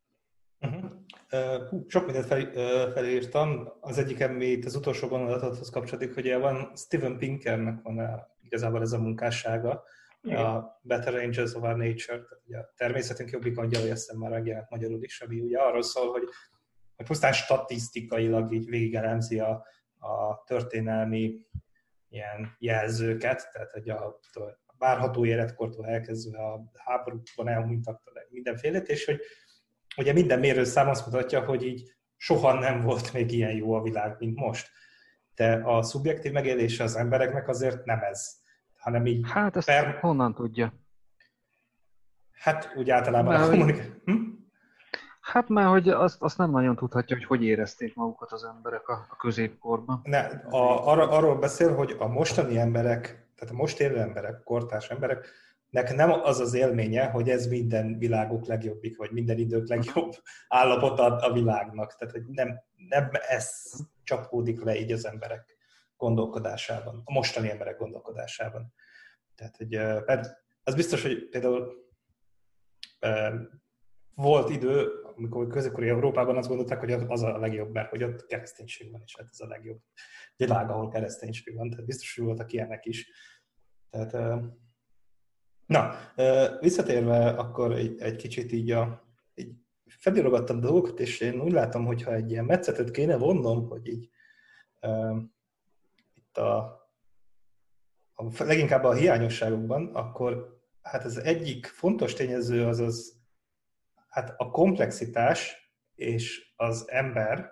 [0.60, 0.90] Uh-huh.
[1.32, 2.50] Uh, sok mindent fel,
[2.92, 3.68] felírtam.
[3.80, 8.92] Az egyik, amit az utolsó gondolathoz kapcsolódik, hogy van Steven Pinkernek van a, igazából ez
[8.92, 9.84] a munkássága,
[10.22, 10.44] Igen.
[10.44, 14.70] a Better Angels of Our Nature, tehát ugye a természetünk jobbik angyalai, azt már megjelent
[14.70, 16.28] magyarul is, ami ugye arról szól, hogy,
[16.96, 19.66] hogy pusztán statisztikailag így végigelemzi a,
[19.98, 21.46] a történelmi
[22.08, 24.06] ilyen jelzőket, tehát hogy a,
[24.66, 29.20] a várható életkortól elkezdve a háborúban elhunytaktól mindenfélét, és hogy
[29.96, 34.16] ugye minden mérőszám azt mutatja, hogy így soha nem volt még ilyen jó a világ,
[34.18, 34.70] mint most.
[35.34, 38.40] De a szubjektív megélése az embereknek azért nem ez,
[38.76, 39.30] hanem így...
[39.30, 39.98] Hát ezt per...
[40.00, 40.72] honnan tudja?
[42.32, 44.00] Hát úgy általában Már, a kommunik...
[44.04, 44.14] Hm?
[45.32, 49.06] Hát már, hogy azt, azt nem nagyon tudhatja, hogy hogy érezték magukat az emberek a,
[49.08, 50.00] a középkorban.
[50.04, 53.04] Ne, a, arra, arról beszél, hogy a mostani emberek,
[53.36, 55.26] tehát a most élő emberek, kortárs emberek,
[55.70, 60.12] nek nem az az élménye, hogy ez minden világok legjobbik, vagy minden idők legjobb
[60.48, 61.96] állapota a világnak.
[61.96, 63.72] Tehát, hogy nem, nem ez
[64.04, 65.56] csapódik le így az emberek
[65.96, 68.72] gondolkodásában, a mostani emberek gondolkodásában.
[69.34, 69.74] Tehát, hogy
[70.62, 71.86] az biztos, hogy például
[74.14, 78.90] volt idő, amikor középkori Európában azt gondolták, hogy az a legjobb, mert hogy ott kereszténység
[78.90, 79.80] van, és hát ez a legjobb
[80.36, 81.70] világ, ahol kereszténység van.
[81.70, 83.10] Tehát biztos, hogy voltak ilyenek is.
[83.90, 84.40] Tehát
[85.68, 85.94] Na,
[86.60, 89.02] visszatérve akkor egy, egy kicsit így a,
[89.34, 89.52] így
[89.86, 94.10] felirogattam dolgokat, és én úgy látom, hogy ha egy ilyen metszetet kéne vonnom, hogy így
[96.14, 96.56] itt a,
[98.14, 103.17] a, leginkább a hiányosságokban, akkor hát az egyik fontos tényező az az
[104.18, 107.50] hát a komplexitás és az ember,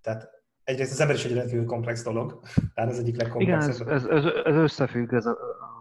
[0.00, 0.30] tehát
[0.64, 2.40] egyrészt az ember is egy rendkívül komplex dolog,
[2.74, 3.86] tehát ez egyik legkomplexebb.
[3.86, 5.38] Igen, ez, ez, ez összefügg ez a,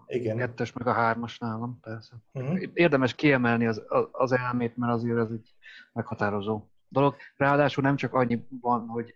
[0.07, 0.37] igen.
[0.37, 2.15] kettes meg a hármas nálam, persze.
[2.31, 2.61] Uh-huh.
[2.73, 5.55] Érdemes kiemelni az, az elmét, mert azért ez egy
[5.93, 7.15] meghatározó dolog.
[7.37, 9.15] Ráadásul nem csak annyi van, hogy,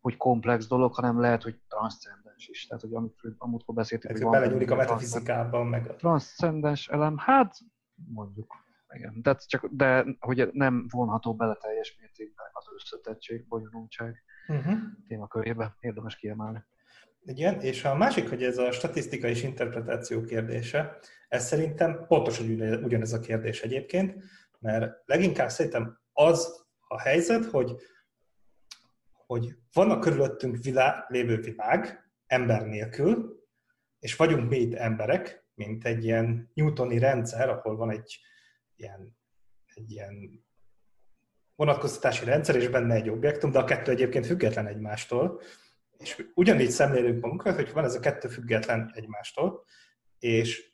[0.00, 2.66] hogy komplex dolog, hanem lehet, hogy transzcendens is.
[2.66, 4.30] Tehát, hogy amit amúgykor beszéltük, hogy van...
[4.30, 5.88] Belenyúlik a metafizikában, meg...
[5.88, 5.94] A...
[5.94, 7.56] Transzcendens elem, hát
[7.94, 8.63] mondjuk.
[8.94, 9.20] Igen.
[9.22, 14.74] De, csak, de hogy nem vonható bele teljes mértékben az összetettség, bonyolultság uh-huh.
[15.08, 15.76] témakörébe.
[15.80, 16.64] Érdemes kiemelni.
[17.26, 22.46] Igen, és a másik, hogy ez a statisztika és interpretáció kérdése, ez szerintem pontosan
[22.84, 24.22] ugyanez a kérdés egyébként,
[24.58, 27.74] mert leginkább szerintem az a helyzet, hogy,
[29.26, 33.42] hogy van a körülöttünk világ, lévő világ ember nélkül,
[33.98, 38.18] és vagyunk mi itt emberek, mint egy ilyen newtoni rendszer, ahol van egy
[38.76, 39.16] ilyen,
[39.74, 40.44] egy ilyen
[41.56, 45.40] vonatkoztatási rendszer, és benne egy objektum, de a kettő egyébként független egymástól,
[45.96, 49.64] és ugyanígy szemlélünk magunkat, hogy van ez a kettő független egymástól,
[50.18, 50.72] és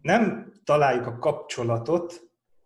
[0.00, 2.20] nem találjuk a kapcsolatot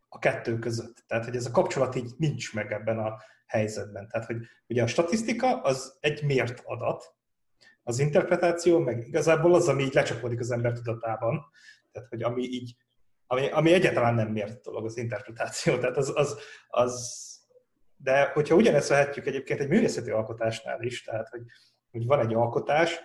[0.09, 1.05] a kettő között.
[1.07, 4.09] Tehát, hogy ez a kapcsolat így nincs meg ebben a helyzetben.
[4.09, 7.15] Tehát, hogy ugye a statisztika az egy mért adat,
[7.83, 11.45] az interpretáció meg igazából az, ami így lecsapódik az ember tudatában.
[11.93, 12.77] Tehát, hogy ami így,
[13.33, 15.79] ami, ami egyáltalán nem mért dolog, az interpretáció.
[15.79, 17.21] Tehát az, az, az
[17.97, 21.43] de hogyha ugyanezt vehetjük egyébként egy művészeti alkotásnál is, tehát hogy,
[21.91, 23.01] hogy van egy alkotás,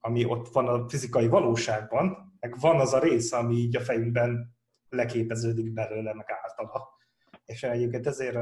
[0.00, 4.56] ami ott van a fizikai valóságban, meg van az a rész, ami így a fejünkben
[4.88, 6.88] leképeződik belőle, meg általa.
[7.44, 8.38] És egyébként ezért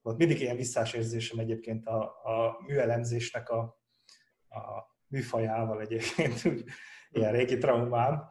[0.00, 3.60] volt mindig ilyen visszásérzésem egyébként a, a műelemzésnek a,
[4.48, 6.64] a műfajával egyébként, úgy,
[7.10, 8.28] ilyen régi traumám,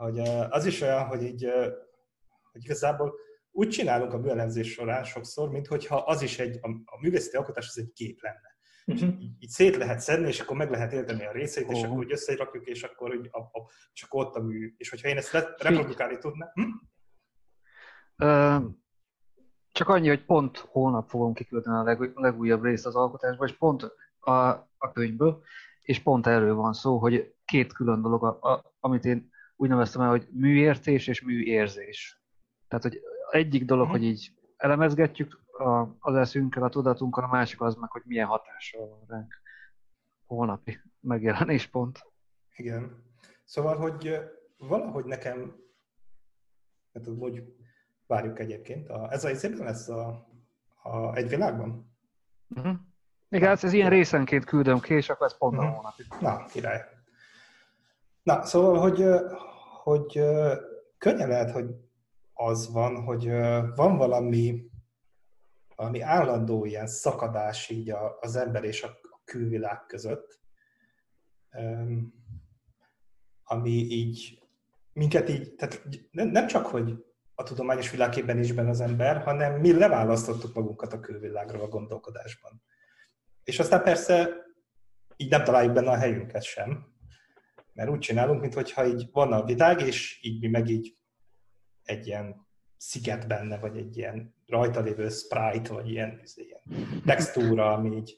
[0.00, 0.18] hogy
[0.50, 1.50] az is olyan, hogy így,
[2.52, 3.14] hogy igazából
[3.50, 7.92] úgy csinálunk a műelemzés során sokszor, mintha az is egy, a, művészeti alkotás az egy
[7.92, 8.58] kép lenne.
[8.86, 9.22] Uh-huh.
[9.22, 11.76] így, így szét lehet szedni, és akkor meg lehet érteni a részeit, oh.
[11.76, 13.70] és akkor úgy összerakjuk, és akkor, úgy, a, a,
[14.02, 14.74] akkor ott a mű.
[14.76, 16.50] És hogyha én ezt le, reprodukálni tudnám...
[16.54, 16.62] Hm?
[18.24, 18.70] Uh,
[19.72, 23.82] csak annyi, hogy pont holnap fogom kiküldeni a leg, legújabb részt az alkotásba, és pont
[24.18, 24.32] a,
[24.78, 25.42] a könyvből,
[25.82, 29.29] és pont erről van szó, hogy két külön dolog, a, a, amit én
[29.60, 32.22] úgy neveztem el, hogy műértés és műérzés.
[32.68, 34.00] Tehát, hogy egyik dolog, uh-huh.
[34.00, 38.88] hogy így elemezgetjük a, az eszünkkel, a tudatunkkal, a másik az meg, hogy milyen hatással
[38.88, 39.40] van ránk
[40.26, 40.80] holnapi
[41.70, 42.06] pont.
[42.56, 43.04] Igen.
[43.44, 44.18] Szóval, hogy
[44.58, 45.56] valahogy nekem,
[46.94, 47.54] hát hogy
[48.06, 50.28] várjuk egyébként, a, ez a izében lesz a,
[50.82, 51.92] a egy világban?
[52.48, 52.76] Uh-huh.
[53.28, 55.72] Igen, hát ez ilyen részenként küldöm ki, és akkor ez pont a mhm.
[55.72, 56.06] hónapig.
[56.20, 56.84] Na, király.
[58.22, 59.04] Na, szóval, hogy,
[59.90, 60.20] hogy
[60.98, 61.66] könnyen lehet, hogy
[62.32, 63.28] az van, hogy
[63.74, 64.70] van valami,
[65.76, 70.40] valami állandó ilyen szakadás így az ember és a külvilág között,
[73.42, 74.42] ami így
[74.92, 79.72] minket így, tehát nem csak, hogy a tudományos világében is benne az ember, hanem mi
[79.72, 82.62] leválasztottuk magunkat a külvilágról a gondolkodásban.
[83.44, 84.30] És aztán persze
[85.16, 86.89] így nem találjuk benne a helyünket sem,
[87.80, 90.96] mert úgy csinálunk, mintha így van a világ, és így mi meg így
[91.82, 96.60] egy ilyen sziget benne, vagy egy ilyen rajta lévő sprite, vagy ilyen, ilyen
[97.04, 98.16] textúra, ami így...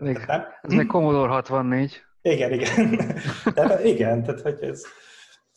[0.00, 0.44] Még, nem?
[0.62, 2.02] Ez még Commodore 64.
[2.22, 2.98] Igen, igen.
[3.54, 4.84] De, igen, tehát hogy ez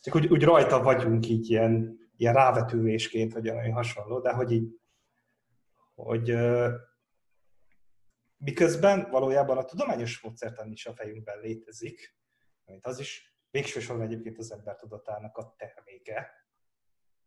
[0.00, 4.80] csak úgy, úgy rajta vagyunk így ilyen, ilyen rávetülésként, vagy olyan hasonló, de hogy így,
[5.94, 6.36] hogy
[8.36, 12.20] miközben valójában a tudományos módszertan is a fejünkben létezik,
[12.66, 16.30] amit az is végső soron egyébként az ember tudatának a terméke.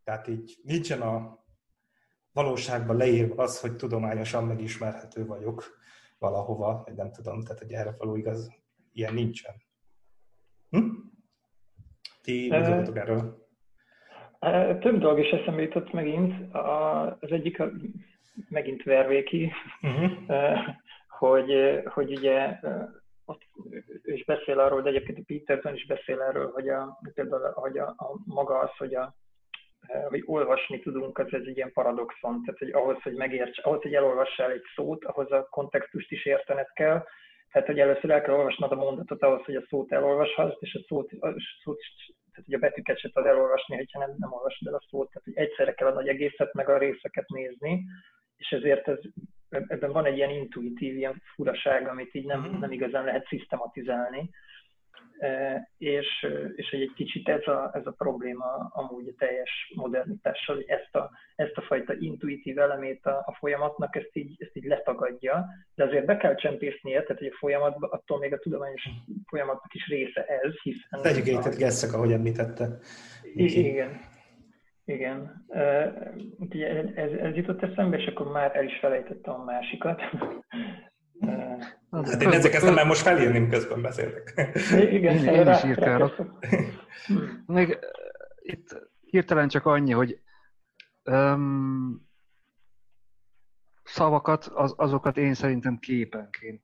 [0.03, 1.43] Tehát így nincsen a
[2.31, 5.77] valóságban leírva az, hogy tudományosan megismerhető vagyok
[6.17, 8.51] valahova, vagy nem tudom, tehát hogy erre való igaz,
[8.91, 9.55] ilyen nincsen.
[10.69, 10.89] Hm?
[12.21, 13.47] Ti mit gondoltok erről?
[14.79, 16.55] Több dolog is eszembe jutott megint.
[17.19, 17.61] Az egyik
[18.49, 20.11] megint vervéki, uh-huh.
[21.07, 22.59] hogy, hogy ugye
[24.15, 27.87] is beszél arról, de egyébként a Peterson is beszél erről, hogy a, például hogy a,
[27.87, 29.15] a maga az, hogy a,
[30.07, 32.43] hogy olvasni tudunk, az egy ilyen paradoxon.
[32.43, 36.71] Tehát, hogy ahhoz, hogy megérts, ahhoz, hogy elolvassál egy szót, ahhoz a kontextust is értened
[36.73, 37.03] kell.
[37.51, 40.85] Tehát, hogy először el kell olvasnod a mondatot ahhoz, hogy a szót elolvashass, és a
[40.87, 41.79] szót, a szót
[42.35, 45.23] tehát hogy a betűket se tudod elolvasni, hogyha nem, nem olvasod el a szót, tehát
[45.23, 47.83] hogy egyszerre kell a nagy egészet, meg a részeket nézni,
[48.37, 48.99] és ezért ez,
[49.67, 52.59] ebben van egy ilyen intuitív, ilyen furaság, amit így nem, mhm.
[52.59, 54.29] nem igazán lehet szisztematizálni.
[55.19, 60.65] E, és, és egy kicsit ez a, ez a probléma amúgy a teljes modernitással, hogy
[60.67, 65.45] ezt a, ezt a fajta intuitív elemét a, a folyamatnak, ezt így, ezt így letagadja,
[65.75, 68.83] de azért be kell csempésznie, tehát hogy a folyamatban, attól még a tudományos
[69.27, 70.99] folyamatnak is része ez, hiszen...
[71.03, 72.77] Educated guessek, ahogy említette.
[73.33, 73.65] Igen.
[73.65, 73.99] Igen.
[74.85, 76.61] Úgyhogy
[76.95, 80.01] ez, ez jutott eszembe, és akkor már el is felejtettem a másikat.
[81.91, 84.33] Hát én ezeket nem most felírni, közben beszéltek.
[84.71, 86.15] Igen, én, én is írkálok.
[87.45, 87.79] Még
[88.41, 90.21] itt hirtelen csak annyi, hogy
[91.03, 92.07] um,
[93.83, 96.61] szavakat, az, azokat én szerintem képenként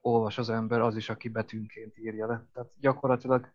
[0.00, 2.46] olvas az ember, az is, aki betűnként írja le.
[2.52, 3.52] Tehát gyakorlatilag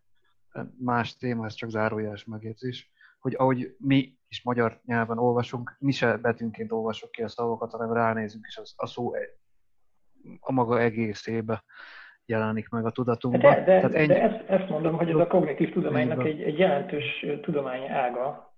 [0.78, 6.16] más téma, ez csak zárójeles megjegyzés, hogy ahogy mi is magyar nyelven olvasunk, mi se
[6.16, 9.12] betűnként olvasok ki a szavakat, hanem ránézünk, és az, a szó
[10.40, 11.64] a maga egészébe
[12.24, 13.54] jelenik meg a tudatunkban.
[13.54, 14.06] De, de, Tehát ennyi...
[14.06, 18.54] de ezt, ezt mondom, hogy ez a kognitív tudománynak egy, egy jelentős tudomány ága,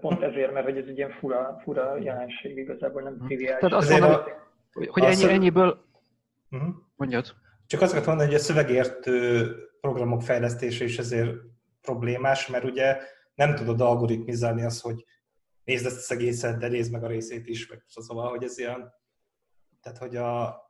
[0.00, 3.60] pont ezért, mert hogy ez egy ilyen fura, fura jelenség igazából, nem triviális.
[3.60, 4.20] Tehát azt mondom,
[4.72, 5.84] hogy, hogy ennyi, ennyiből...
[6.50, 6.68] Uh-huh.
[6.96, 7.26] Mondjad.
[7.66, 9.46] Csak azt mondani, hogy a szövegértő
[9.80, 11.36] programok fejlesztése is ezért
[11.80, 12.96] problémás, mert ugye
[13.40, 15.04] nem tudod algoritmizálni azt, hogy
[15.64, 18.92] nézd ezt az egészet, de nézd meg a részét is, meg szóval, hogy ez ilyen,
[19.80, 20.60] tehát hogy a,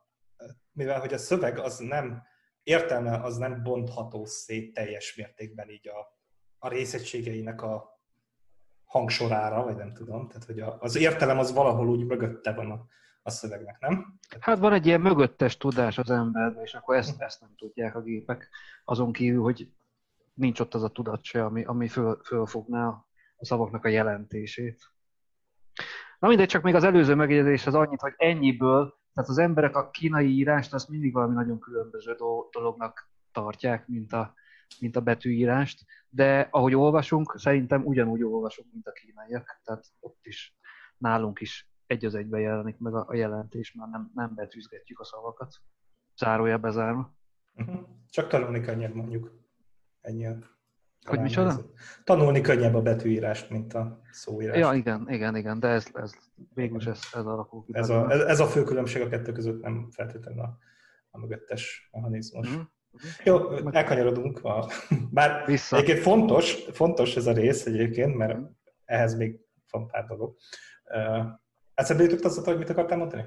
[0.71, 2.23] mivel hogy a szöveg az nem,
[2.63, 6.19] értelme az nem bontható szét teljes mértékben így a,
[6.59, 8.01] a részegységeinek a
[8.85, 12.85] hangsorára, vagy nem tudom, tehát hogy a, az értelem az valahol úgy mögötte van a,
[13.21, 14.19] a szövegnek, nem?
[14.39, 18.01] Hát van egy ilyen mögöttes tudás az emberben, és akkor ezt, ezt nem tudják a
[18.01, 18.49] gépek.
[18.85, 19.71] Azon kívül, hogy
[20.33, 22.87] nincs ott az a tudat se, ami, ami föl, fölfogná
[23.35, 24.81] a szavaknak a jelentését.
[26.19, 29.89] Na mindegy, csak még az előző megjegyzés az annyit, hogy ennyiből tehát az emberek a
[29.89, 32.15] kínai írást azt mindig valami nagyon különböző
[32.51, 34.33] dolognak tartják, mint a,
[34.79, 40.55] mint a betűírást, de ahogy olvasunk, szerintem ugyanúgy olvasunk, mint a kínaiak, tehát ott is
[40.97, 45.55] nálunk is egy az egyben jelenik meg a, jelentés, már nem, nem betűzgetjük a szavakat.
[46.17, 47.15] Zárója bezárva.
[47.53, 47.77] Mhm.
[48.09, 49.39] Csak könnyebb mondjuk.
[50.01, 50.27] Ennyi
[51.05, 51.55] hogy micsoda?
[52.03, 54.57] Tanulni könnyebb a betűírást, mint a szóírás.
[54.57, 56.11] Ja, igen, igen, igen, de ez, ez
[56.53, 57.71] végül ez, ez alakul ki.
[57.75, 60.57] Ez a, ez, ez a fő különbség a kettő között, nem feltétlenül a,
[61.09, 62.49] a mögöttes mechanizmus.
[62.49, 62.61] Mm-hmm.
[63.23, 64.43] Jó, elkanyarodunk.
[64.43, 64.69] A,
[65.11, 65.75] bár Vissza.
[65.75, 68.39] egyébként fontos, fontos ez a rész egyébként, mert
[68.85, 70.35] ehhez még van pár dolog.
[71.73, 73.25] Eszembe jutott az, hogy mit akartál mondani?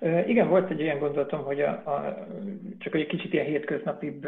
[0.00, 2.26] Igen, volt egy olyan gondolatom, hogy a, a,
[2.78, 4.18] csak egy kicsit ilyen hétköznapi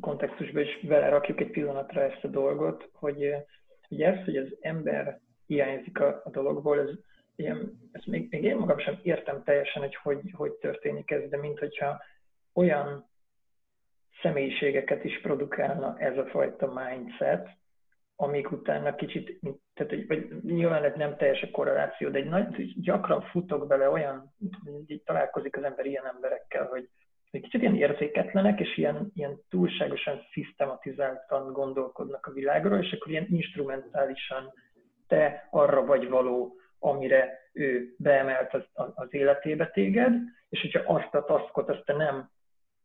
[0.00, 3.34] kontextusban is rakjuk egy pillanatra ezt a dolgot, hogy,
[3.88, 6.88] hogy ez, hogy az ember hiányzik a, a dologból, ez
[7.36, 11.36] ilyen, ezt még, még én magam sem értem teljesen, hogy, hogy hogy történik ez, de
[11.36, 12.02] mint hogyha
[12.54, 13.08] olyan
[14.22, 17.48] személyiségeket is produkálna ez a fajta mindset,
[18.20, 19.40] amik utána kicsit,
[19.74, 24.34] tehát, vagy nyilván ez nem teljes a korreláció, de egy nagy, gyakran futok bele olyan,
[24.64, 26.88] hogy találkozik az ember ilyen emberekkel, hogy,
[27.30, 33.26] hogy kicsit ilyen érzéketlenek, és ilyen, ilyen túlságosan szisztematizáltan gondolkodnak a világról, és akkor ilyen
[33.30, 34.52] instrumentálisan
[35.06, 40.12] te arra vagy való, amire ő beemelt az, az életébe téged,
[40.48, 42.30] és hogyha azt a taskot azt te nem,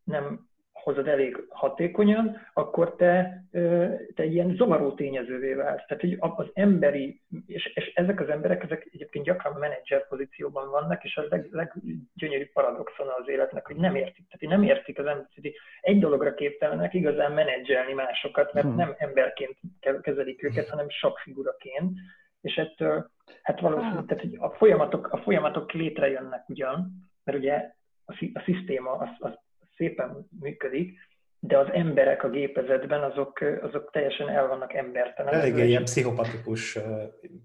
[0.03, 0.47] nem
[0.85, 3.43] hozod elég hatékonyan, akkor te,
[4.15, 5.85] te ilyen zavaró tényezővé válsz.
[5.87, 11.03] Tehát hogy az emberi, és, és ezek az emberek, ezek egyébként gyakran menedzser pozícióban vannak,
[11.03, 14.27] és az leg, leggyönyörűbb paradoxon az életnek, hogy nem értik.
[14.27, 18.75] Tehát nem értik az embert, hogy egy dologra képtelenek igazán menedzselni másokat, mert hmm.
[18.75, 19.57] nem emberként
[20.01, 21.91] kezelik őket, hanem sok figuraként.
[22.41, 23.09] És ettől,
[23.41, 26.91] hát valószínűleg, tehát, hogy a folyamatok, a folyamatok létrejönnek ugyan,
[27.23, 27.71] mert ugye
[28.05, 29.43] a, a szisztéma az, az
[29.77, 30.97] szépen működik,
[31.39, 35.41] de az emberek a gépezetben azok, azok teljesen el vannak embertelenek.
[35.41, 36.79] Eléggé ilyen pszichopatikus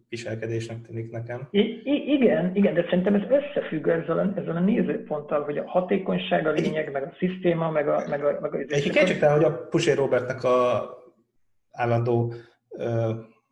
[0.08, 1.48] viselkedésnek tűnik nekem.
[1.50, 6.46] I- igen, igen, de szerintem ez összefügg ezzel a, ezzel a nézőponttal, hogy a hatékonyság
[6.46, 8.02] a lényeg, meg a szisztéma, meg a...
[8.08, 10.88] Meg a, meg a Egy kétségtelen, hogy a Pusé Robertnek a
[11.70, 12.34] állandó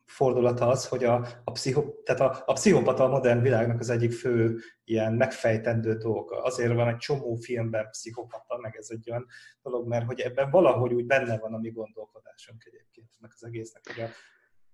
[0.08, 4.12] fordulata az, hogy a, a, pszicho, tehát a, a pszichopata a modern világnak az egyik
[4.12, 6.42] fő ilyen megfejtendő dolga.
[6.42, 9.26] Azért van egy csomó filmben pszichopata, meg ez egy olyan
[9.62, 13.82] dolog, mert hogy ebben valahogy úgy benne van a mi gondolkodásunk egyébként, meg az egésznek.
[13.90, 14.08] Ugye,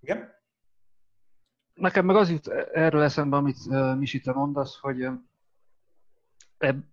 [0.01, 0.33] igen?
[1.75, 5.03] Nekem meg az jut erről eszembe, amit uh, Misi, te mondasz, hogy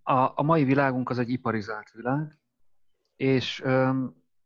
[0.02, 2.38] a, a mai világunk az egy iparizált világ,
[3.16, 3.62] és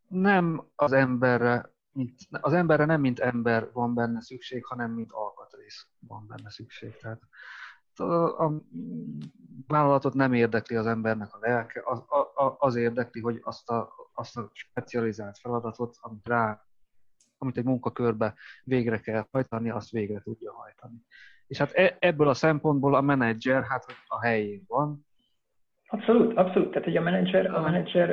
[0.07, 5.87] nem az emberre mint, az emberre nem mint ember van benne szükség, hanem mint alkatrész
[5.99, 6.97] van benne szükség.
[6.97, 7.21] Tehát
[7.95, 8.61] a, a
[9.67, 11.99] vállalatot nem érdekli az embernek a lelke, az,
[12.35, 16.65] a, az érdekli, hogy azt a, azt a specializált feladatot, amit rá,
[17.37, 18.33] amit egy munkakörbe
[18.63, 21.05] végre kell hajtani, azt végre tudja hajtani.
[21.47, 25.06] És hát e, ebből a szempontból a menedzser hát a helyén van,
[25.89, 26.69] Abszolút, abszolút.
[26.69, 28.09] Tehát, hogy a menedzser, a menedzser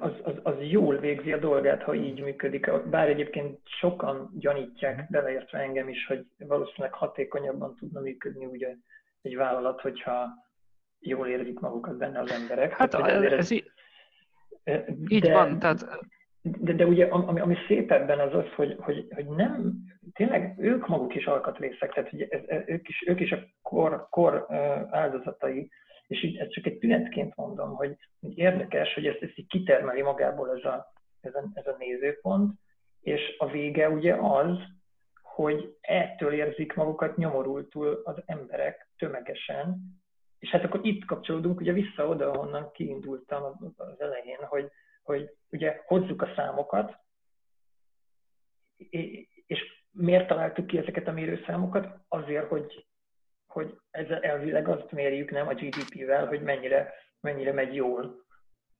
[0.00, 2.70] az, az, az jól végzi a dolgát, ha így működik.
[2.90, 5.04] Bár egyébként sokan gyanítják, mhm.
[5.10, 8.74] beleértve engem is, hogy valószínűleg hatékonyabban tudna működni ugye
[9.22, 10.28] egy vállalat, hogyha
[11.00, 12.72] jól érzik magukat benne az emberek.
[12.72, 13.70] Hát tehát, ez, ez így,
[15.08, 15.86] így de, van, tehát...
[16.42, 19.72] De, de ugye ami, ami szép ebben az az, hogy, hogy, hogy nem,
[20.12, 24.46] tényleg ők maguk is alkatrészek, tehát hogy ez, ők, is, ők is a kor, kor
[24.90, 25.70] áldozatai,
[26.06, 30.02] és így ezt csak egy tünetként mondom, hogy, hogy érdekes, hogy ezt, ezt így kitermeli
[30.02, 32.58] magából ez a, ez, a, ez a nézőpont,
[33.00, 34.58] és a vége ugye az,
[35.22, 39.80] hogy ettől érzik magukat nyomorultul az emberek tömegesen,
[40.38, 44.70] és hát akkor itt kapcsolódunk ugye vissza oda, ahonnan kiindultam az elején, hogy,
[45.02, 46.98] hogy ugye hozzuk a számokat,
[49.46, 51.98] és miért találtuk ki ezeket a mérőszámokat?
[52.08, 52.86] Azért, hogy
[53.56, 58.24] hogy ez elvileg azt mérjük, nem a GDP-vel, hogy mennyire, mennyire megy jól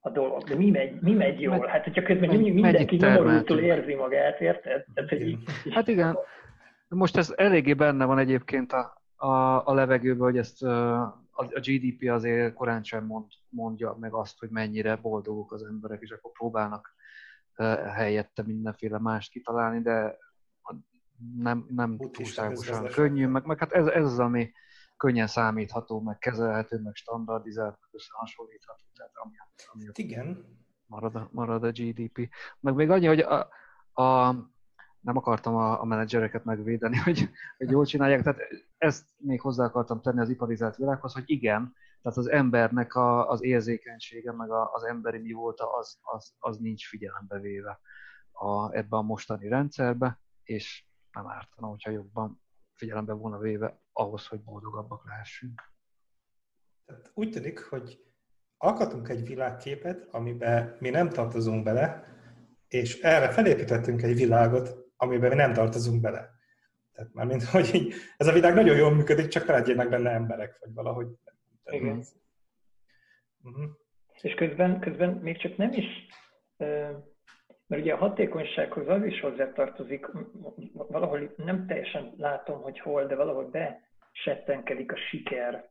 [0.00, 0.42] a dolog.
[0.42, 1.66] De mi megy, mi megy jól?
[1.66, 4.84] Hát, hogyha közben meg, mindenki nyomorultul érzi magát, érted?
[4.94, 6.16] Tehát, hogy így, hát igen.
[6.88, 12.54] Most ez eléggé benne van egyébként a, a, a levegőben, hogy ezt a GDP azért
[12.54, 16.94] korán sem mond, mondja meg azt, hogy mennyire boldogok az emberek, és akkor próbálnak
[17.94, 20.18] helyette mindenféle mást kitalálni, de
[21.36, 24.52] nem, nem túlságosan könnyű, meg, meg hát ez, ez az, ami,
[24.96, 28.84] könnyen számítható, meg kezelhető, meg standardizált, meg összehasonlítható.
[28.94, 29.34] Tehát ami,
[29.72, 30.54] ami Igen.
[30.86, 32.28] Marad a, marad a GDP.
[32.60, 33.48] Meg még annyi, hogy a,
[34.02, 34.32] a,
[35.00, 38.40] nem akartam a, a menedzsereket megvédeni, hogy, hogy jól csinálják, tehát
[38.78, 43.42] ezt még hozzá akartam tenni az iparizált világhoz, hogy igen, tehát az embernek a, az
[43.42, 47.80] érzékenysége, meg a, az emberi mi volt, az, az, az nincs figyelembe véve
[48.32, 52.40] a, ebbe a mostani rendszerbe, és nem ártana, hogyha jobban
[52.74, 55.62] figyelembe volna véve ahhoz, hogy boldogabbak lehessünk.
[56.84, 58.00] Tehát úgy tűnik, hogy
[58.56, 62.04] alkatunk egy világképet, amiben mi nem tartozunk bele,
[62.68, 66.30] és erre felépítettünk egy világot, amiben mi nem tartozunk bele.
[66.92, 70.58] Tehát már mint hogy így, ez a világ nagyon jól működik, csak legyenek benne emberek,
[70.60, 71.06] vagy valahogy.
[71.64, 72.04] Igen.
[73.42, 73.64] Uh-huh.
[74.22, 75.86] És közben, közben még csak nem is
[77.66, 80.06] mert ugye a hatékonysághoz az is hozzátartozik,
[80.72, 83.50] valahol nem teljesen látom, hogy hol, de valahol
[84.24, 85.68] besettenkedik a siker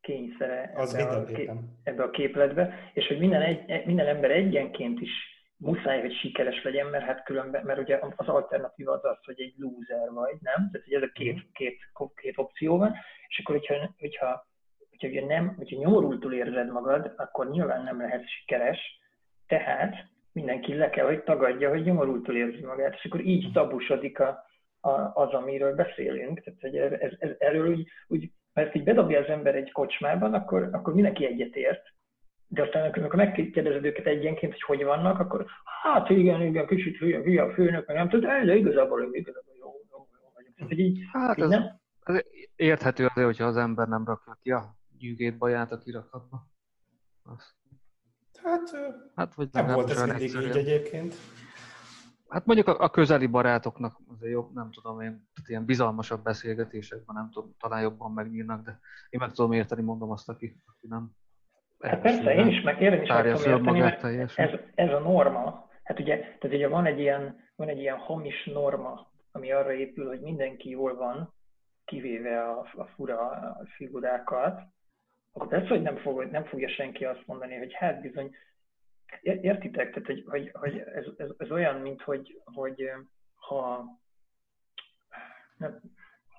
[0.00, 5.10] kényszere az ebbe, a, ebbe a képletbe, és hogy minden, egy, minden ember egyenként is
[5.56, 9.54] muszáj, hogy sikeres legyen, mert hát különben, mert ugye az alternatíva az az, hogy egy
[9.56, 10.70] loser vagy, nem?
[10.70, 11.42] Tehát hogy ez a két, mhm.
[11.52, 11.78] két,
[12.14, 12.94] két opció van,
[13.28, 14.46] és akkor, hogyha, hogyha,
[14.90, 18.78] hogyha ugye nem, hogyha nyomorultul érzed magad, akkor nyilván nem lehet sikeres,
[19.46, 19.94] tehát
[20.32, 24.47] mindenki le kell, hogy tagadja, hogy nyomorultul érzi magát, és akkor így tabusodik a, a,
[25.14, 26.40] az, amiről beszélünk.
[26.40, 30.34] Tehát, hogy ez, ez, ez, erről úgy, úgy, mert így bedobja az ember egy kocsmában,
[30.34, 31.82] akkor, akkor mindenki egyetért,
[32.48, 35.46] de aztán amikor megkérdezed őket egyenként, hogy hogy vannak, akkor
[35.82, 39.66] hát igen, igen, kicsit hülye, hülye a főnök, meg nem tudom, de igazából, igazából jó,
[39.90, 40.54] jó, jó vagyok.
[40.54, 41.80] Tehát, hogy így, hát így ez, nem...
[42.04, 42.20] ez
[42.56, 46.46] érthető azért, hogyha az ember nem rakja ki a gyűgét baját a kirakatba.
[47.24, 47.56] Azt.
[48.42, 48.70] Hát,
[49.14, 51.14] hát vagy nem volt ez mindig így egyébként.
[52.28, 57.14] Hát mondjuk a, a közeli barátoknak azért jobb, nem tudom én, tehát ilyen bizalmasabb beszélgetésekben
[57.16, 58.78] nem tudom, talán jobban megnyílnak, de
[59.10, 61.10] én meg tudom érteni, mondom azt, aki, aki nem
[61.80, 64.04] Hát persze, én is meg, én is meg tudom érteni, mert
[64.38, 65.68] ez, ez a norma.
[65.82, 70.06] Hát ugye, tehát ugye van egy, ilyen, van egy ilyen hamis norma, ami arra épül,
[70.06, 71.32] hogy mindenki jól van,
[71.84, 74.60] kivéve a, a fura figurákat,
[75.32, 78.34] akkor persze, hogy nem, fog, nem fogja senki azt mondani, hogy hát bizony,
[79.22, 82.90] értitek, tehát hogy, hogy, hogy ez, ez, ez, olyan, mint hogy, hogy
[83.34, 83.84] ha
[85.56, 85.80] nem,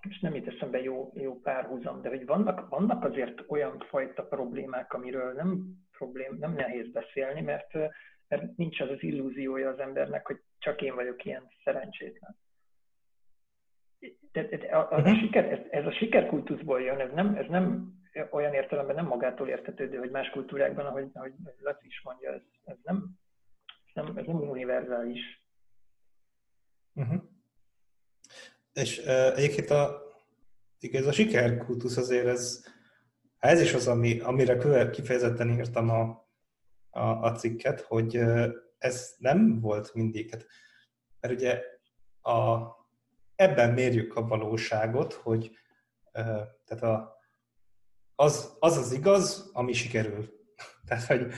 [0.10, 4.94] és nem itt eszembe jó, jó párhuzam, de hogy vannak, vannak azért olyan fajta problémák,
[4.94, 5.66] amiről nem,
[5.98, 7.74] problém, nem nehéz beszélni, mert,
[8.28, 12.38] mert nincs az az illúziója az embernek, hogy csak én vagyok ilyen szerencsétlen.
[14.32, 15.14] De, de a, a, a mhm.
[15.14, 17.94] siker, ez, ez a sikerkultuszból jön, ez nem, ez nem
[18.32, 22.78] olyan értelemben nem magától értetődő, hogy más kultúrákban, ahogy, ahogy Laci is mondja, ez, ez,
[22.84, 23.18] nem,
[23.86, 25.44] ez, nem, ez nem univerzális.
[26.94, 27.22] Uh-huh.
[28.74, 30.02] És uh, egyébként a,
[30.92, 32.66] ez a sikerkultusz azért ez,
[33.38, 36.28] ez is az, ami, amire kifejezetten írtam a,
[36.90, 38.48] a, a cikket, hogy uh,
[38.78, 40.30] ez nem volt mindig.
[40.30, 40.46] Hát,
[41.20, 41.62] mert ugye
[42.22, 42.60] a,
[43.36, 45.58] ebben mérjük a valóságot, hogy
[46.14, 47.19] uh, tehát a,
[48.20, 50.30] az, az az igaz, ami sikerül.
[50.88, 51.32] Tehát, hogy,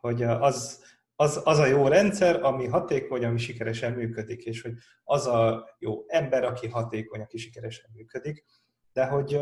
[0.00, 0.84] hogy az,
[1.16, 4.72] az, az a jó rendszer, ami hatékony, ami sikeresen működik, és hogy
[5.04, 8.44] az a jó ember, aki hatékony, aki sikeresen működik.
[8.92, 9.40] De hogy,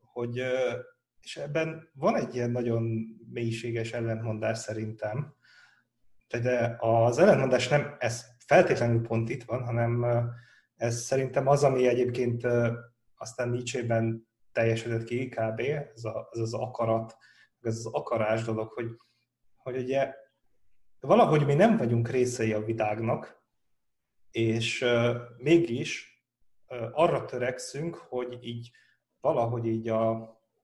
[0.00, 0.42] hogy
[1.20, 2.82] és ebben van egy ilyen nagyon
[3.32, 5.34] mélységes ellentmondás szerintem,
[6.28, 10.06] de az ellentmondás nem ez feltétlenül pont itt van, hanem
[10.76, 12.46] ez szerintem az, ami egyébként
[13.16, 14.25] aztán Nietzsche-ben
[14.56, 15.60] teljesedett ki kb.
[15.94, 17.16] Ez a, az, az akarat,
[17.60, 18.86] ez az akarás dolog, hogy,
[19.56, 20.14] hogy ugye
[21.00, 23.44] valahogy mi nem vagyunk részei a világnak,
[24.30, 26.22] és uh, mégis
[26.68, 28.70] uh, arra törekszünk, hogy így
[29.20, 30.10] valahogy így a,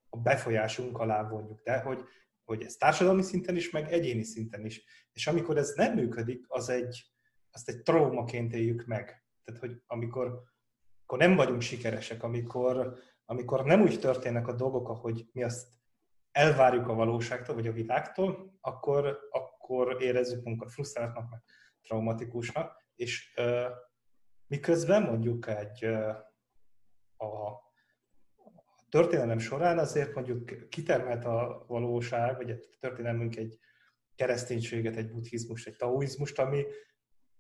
[0.09, 2.05] a befolyásunk alá vonjuk, de hogy,
[2.45, 4.85] hogy ez társadalmi szinten is, meg egyéni szinten is.
[5.13, 7.05] És amikor ez nem működik, az egy,
[7.51, 9.25] azt egy traumaként éljük meg.
[9.45, 10.27] Tehát, hogy amikor,
[10.99, 12.99] amikor nem vagyunk sikeresek, amikor,
[13.33, 15.69] amikor nem úgy történnek a dolgok, ahogy mi azt
[16.31, 21.43] elvárjuk a valóságtól, vagy a világtól, akkor, akkor érezzük magunkat frusztráltnak, meg
[21.83, 23.67] traumatikusnak, és uh,
[24.47, 25.85] miközben mondjuk egy
[27.17, 27.61] a, a
[28.89, 33.59] történelem során azért mondjuk kitermelt a valóság, vagy a történelmünk egy
[34.15, 36.65] kereszténységet, egy buddhizmust, egy taoizmust, ami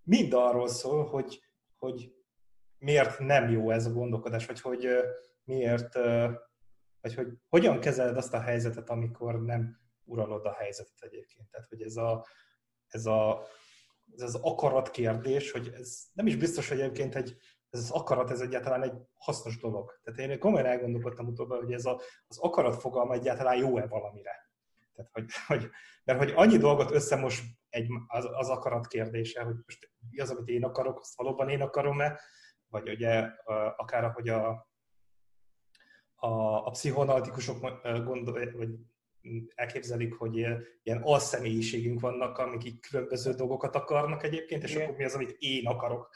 [0.02, 1.42] mind arról szól, hogy,
[1.76, 2.12] hogy
[2.78, 4.88] miért nem jó ez a gondolkodás, vagy hogy
[5.54, 5.94] miért,
[7.00, 11.50] vagy hogy hogyan kezeled azt a helyzetet, amikor nem uralod a helyzetet egyébként.
[11.50, 12.26] Tehát, hogy ez, a,
[12.86, 13.42] ez, a,
[14.16, 17.36] ez az akarat kérdés, hogy ez nem is biztos, hogy egyébként egy,
[17.70, 20.00] ez az akarat, ez egyáltalán egy hasznos dolog.
[20.02, 24.50] Tehát én komolyan elgondolkodtam utóbb, hogy ez a, az akarat fogalma egyáltalán jó-e valamire.
[24.94, 25.70] Tehát, hogy, hogy,
[26.04, 30.48] mert hogy annyi dolgot összemos egy, az, az akarat kérdése, hogy most mi az, amit
[30.48, 32.20] én akarok, azt valóban én akarom-e,
[32.68, 33.20] vagy ugye
[33.76, 34.71] akár ahogy a,
[36.24, 38.68] a, a pszichoanalitikusok gondol, vagy
[39.54, 40.36] elképzelik, hogy
[40.82, 44.82] ilyen alszemélyiségünk vannak, amik így különböző dolgokat akarnak egyébként, és Igen.
[44.82, 46.10] akkor mi az, amit én akarok.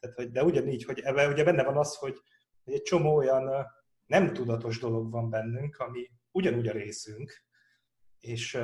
[0.00, 2.20] Tehát, hogy, de ugyanígy, hogy ebben ugye benne van az, hogy
[2.64, 3.66] egy csomó olyan
[4.06, 7.44] nem tudatos dolog van bennünk, ami ugyanúgy a részünk,
[8.18, 8.58] és,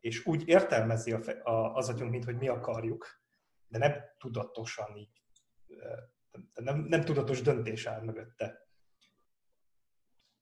[0.00, 3.06] és úgy értelmezi a, a, az agyunk, mint hogy mi akarjuk,
[3.68, 5.22] de nem tudatosan így,
[6.54, 8.67] nem, nem tudatos döntés áll mögötte.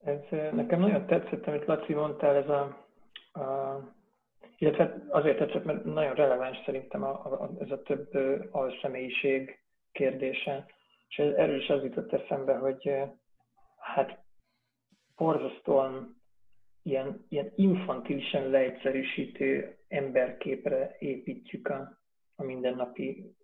[0.04, 2.60] Ez nekem nagyon tetszett, amit Laci mondtál, ez a,
[3.40, 3.94] a
[4.58, 8.08] illetve azért tetszett, mert nagyon releváns szerintem a, a, ez a több
[8.50, 9.58] alszemélyiség
[9.92, 10.66] kérdése.
[11.08, 12.90] És erről is az jutott eszembe, hogy
[13.78, 14.24] hát
[15.16, 16.22] borzasztóan
[16.82, 21.98] ilyen, ilyen infantilisen leegyszerűsítő emberképre építjük a,
[22.36, 23.34] a mindennapi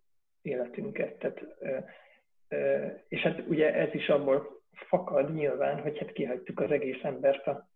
[0.42, 1.18] életünket.
[1.18, 1.44] Tehát,
[3.09, 7.68] és hát ugye ez is abból fakad nyilván, hogy hát kihagytuk az egész embert a,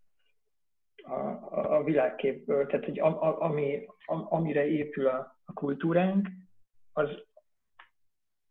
[1.02, 2.66] a, a világképből.
[2.66, 6.28] Tehát, hogy a, a, ami, a, amire épül a, a kultúránk,
[6.92, 7.08] az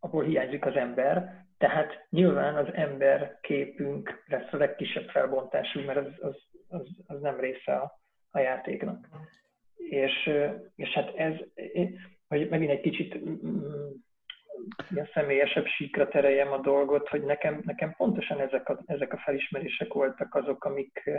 [0.00, 6.12] abból hiányzik az ember, tehát nyilván az ember képünk lesz a legkisebb felbontású, mert az,
[6.20, 6.36] az,
[6.68, 9.08] az, az nem része a, a játéknak.
[9.76, 10.30] És,
[10.76, 11.34] és hát ez,
[12.28, 13.18] hogy megint egy kicsit
[14.90, 19.92] ilyen személyesebb síkra tereljem a dolgot, hogy nekem, nekem pontosan ezek a, ezek a felismerések
[19.92, 21.10] voltak azok, amik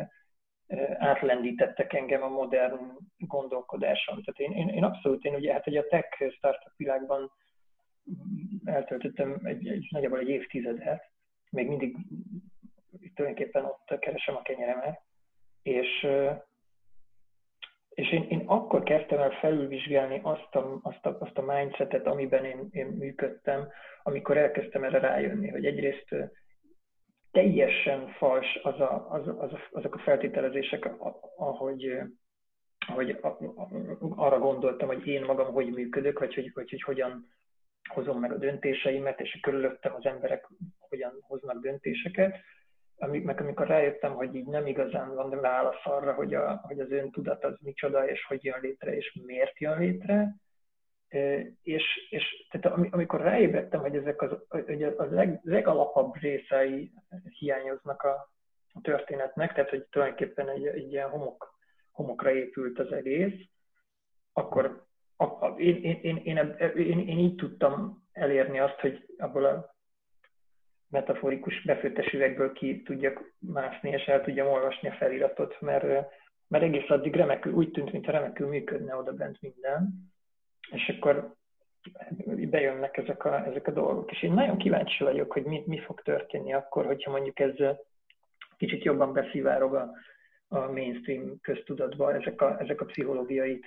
[0.98, 4.24] átlendítettek engem a modern gondolkodáson.
[4.24, 7.32] Tehát én, én, én abszolút, én ugye hát ugye a tech startup világban
[8.66, 11.12] eltöltöttem egy, egy nagyjából egy évtizedet,
[11.50, 11.96] még mindig
[13.16, 15.02] tulajdonképpen ott keresem a kenyeremet,
[15.62, 16.08] és,
[17.98, 22.46] és én, én akkor kezdtem el felülvizsgálni azt a, azt a, azt a mindsetet, amiben
[22.46, 23.68] én, én működtem,
[24.04, 26.16] amikor elkezdtem erre rájönni, hogy egyrészt
[27.32, 30.90] teljesen fals az a, az, az azok a feltételezések,
[31.38, 31.98] ahogy,
[32.88, 33.18] ahogy
[34.16, 37.28] arra gondoltam, hogy én magam hogy működök, vagy hogy, hogy, hogy hogyan
[37.94, 40.48] hozom meg a döntéseimet, és körülöttem az emberek
[40.80, 42.36] hogyan hoznak döntéseket.
[42.98, 47.44] Meg amikor rájöttem, hogy így nem igazán van válasz arra, hogy, a, hogy az öntudat
[47.44, 50.36] az micsoda, és hogy jön létre, és miért jön létre,
[51.62, 56.92] és, és tehát amikor ráébredtem, hogy ezek az, hogy a leg, legalapabb részei
[57.40, 58.32] hiányoznak a,
[58.74, 61.56] a történetnek, tehát hogy tulajdonképpen egy, egy ilyen homok,
[61.92, 63.46] homokra épült az egész,
[64.34, 64.86] akkor
[65.16, 69.77] a, a, én, én, én, én, én, én így tudtam elérni azt, hogy abból a
[70.90, 75.84] metaforikus befőttes üvegből ki tudjak mászni, és el tudjam olvasni a feliratot, mert,
[76.48, 80.12] mert egész addig remekül, úgy tűnt, mintha remekül működne oda bent minden,
[80.72, 81.36] és akkor
[82.26, 84.12] bejönnek ezek a, ezek a dolgok.
[84.12, 87.56] És én nagyon kíváncsi vagyok, hogy mi, mi fog történni akkor, hogyha mondjuk ez
[88.58, 89.92] kicsit jobban beszivárog a,
[90.48, 93.64] a mainstream köztudatba ezek a, ezek a pszichológiai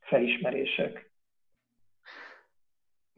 [0.00, 1.07] felismerések.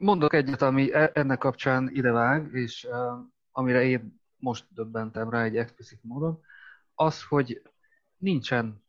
[0.00, 5.56] Mondok egyet, ami e, ennek kapcsán idevág, és uh, amire én most döbbentem rá egy
[5.56, 6.40] explicit módon,
[6.94, 7.62] az, hogy
[8.16, 8.84] nincsen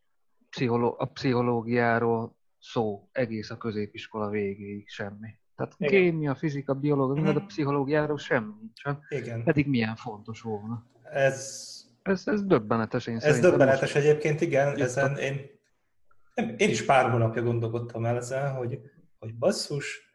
[0.49, 5.39] pszicholó- a pszichológiáról szó egész a középiskola végéig semmi.
[5.55, 5.91] Tehát Igen.
[5.91, 7.35] kémia, fizika, biológia, mm-hmm.
[7.35, 8.99] a pszichológiáról semmi nincsen.
[9.09, 9.43] Igen.
[9.43, 10.85] Pedig milyen fontos volna.
[11.03, 11.69] Ez,
[12.01, 13.95] ez, ez döbbenetes, én Ez döbbenetes most...
[13.95, 14.81] egyébként, igen.
[14.81, 15.49] Ezen én
[16.35, 18.79] nem, én is pár hónapja gondolkodtam el ezen, hogy,
[19.19, 20.10] hogy basszus,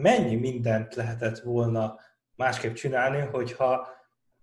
[0.00, 1.98] mennyi mindent lehetett volna
[2.36, 3.88] másképp csinálni, hogyha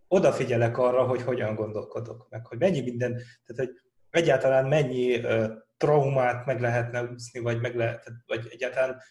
[0.08, 5.45] odafigyelek arra, hogy hogyan gondolkodok, meg hogy mennyi minden, tehát hogy egyáltalán mennyi uh,
[5.78, 9.01] traumát meg lehetne úszni, vagy, meg lehet, vagy egyáltalán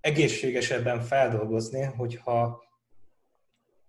[0.00, 2.62] egészségesebben feldolgozni, hogyha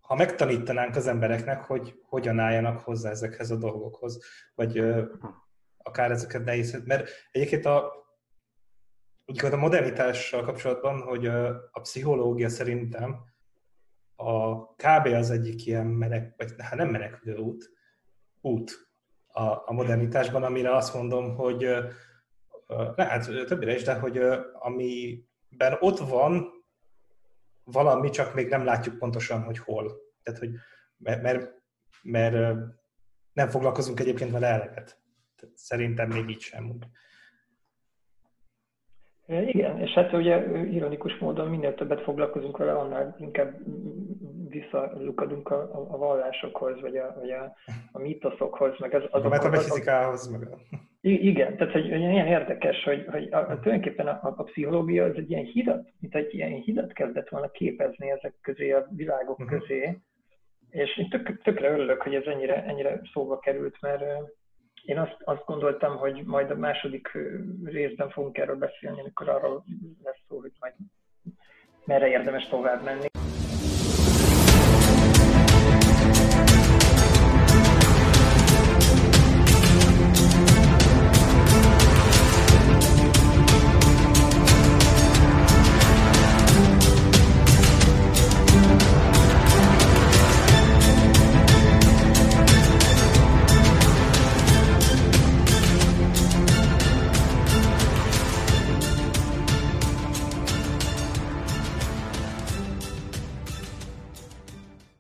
[0.02, 4.20] ha megtanítanánk az embereknek, hogy hogyan álljanak hozzá ezekhez a dolgokhoz,
[4.56, 5.04] vagy uh,
[5.78, 8.03] akár ezeket nehéz, mert egyébként a,
[9.26, 13.24] a modernitással kapcsolatban, hogy a, pszichológia szerintem
[14.16, 15.06] a kb.
[15.06, 17.72] az egyik ilyen menek, vagy hát nem menekülő út,
[18.42, 18.90] út
[19.28, 21.70] a, a modernitásban, amire azt mondom, hogy
[22.96, 24.18] lehet többire is, de hogy
[24.54, 26.52] amiben ott van
[27.64, 29.92] valami, csak még nem látjuk pontosan, hogy hol.
[30.24, 30.52] Tehát, hogy
[30.98, 31.52] mert, mert,
[32.02, 32.56] mert
[33.34, 35.02] nem foglalkozunk egyébként vele eleget.
[35.54, 36.78] Szerintem még így sem.
[39.42, 43.56] Igen, és hát ugye ironikus módon minél többet foglalkozunk vele, annál inkább
[44.50, 47.56] visszalukadunk a, a, a vallásokhoz, vagy a, vagy a,
[47.92, 50.28] a mítoszokhoz, meg az, az a metafizikához.
[50.28, 50.58] Meg a...
[51.02, 55.04] Igen, tehát hogy, hogy ilyen érdekes, hogy, hogy a, a, tulajdonképpen a, a, a pszichológia
[55.04, 59.40] az egy ilyen hidat, mint egy ilyen hidat kezdett volna képezni ezek közé, a világok
[59.40, 59.60] uh-huh.
[59.60, 60.00] közé,
[60.70, 64.04] és én tök, tökre örülök, hogy ez ennyire, ennyire szóba került, mert
[64.86, 67.18] én azt, azt gondoltam, hogy majd a második
[67.64, 69.64] részben fogunk erről beszélni, amikor arról
[70.04, 70.74] lesz szó, hogy majd
[71.86, 73.08] merre érdemes tovább menni.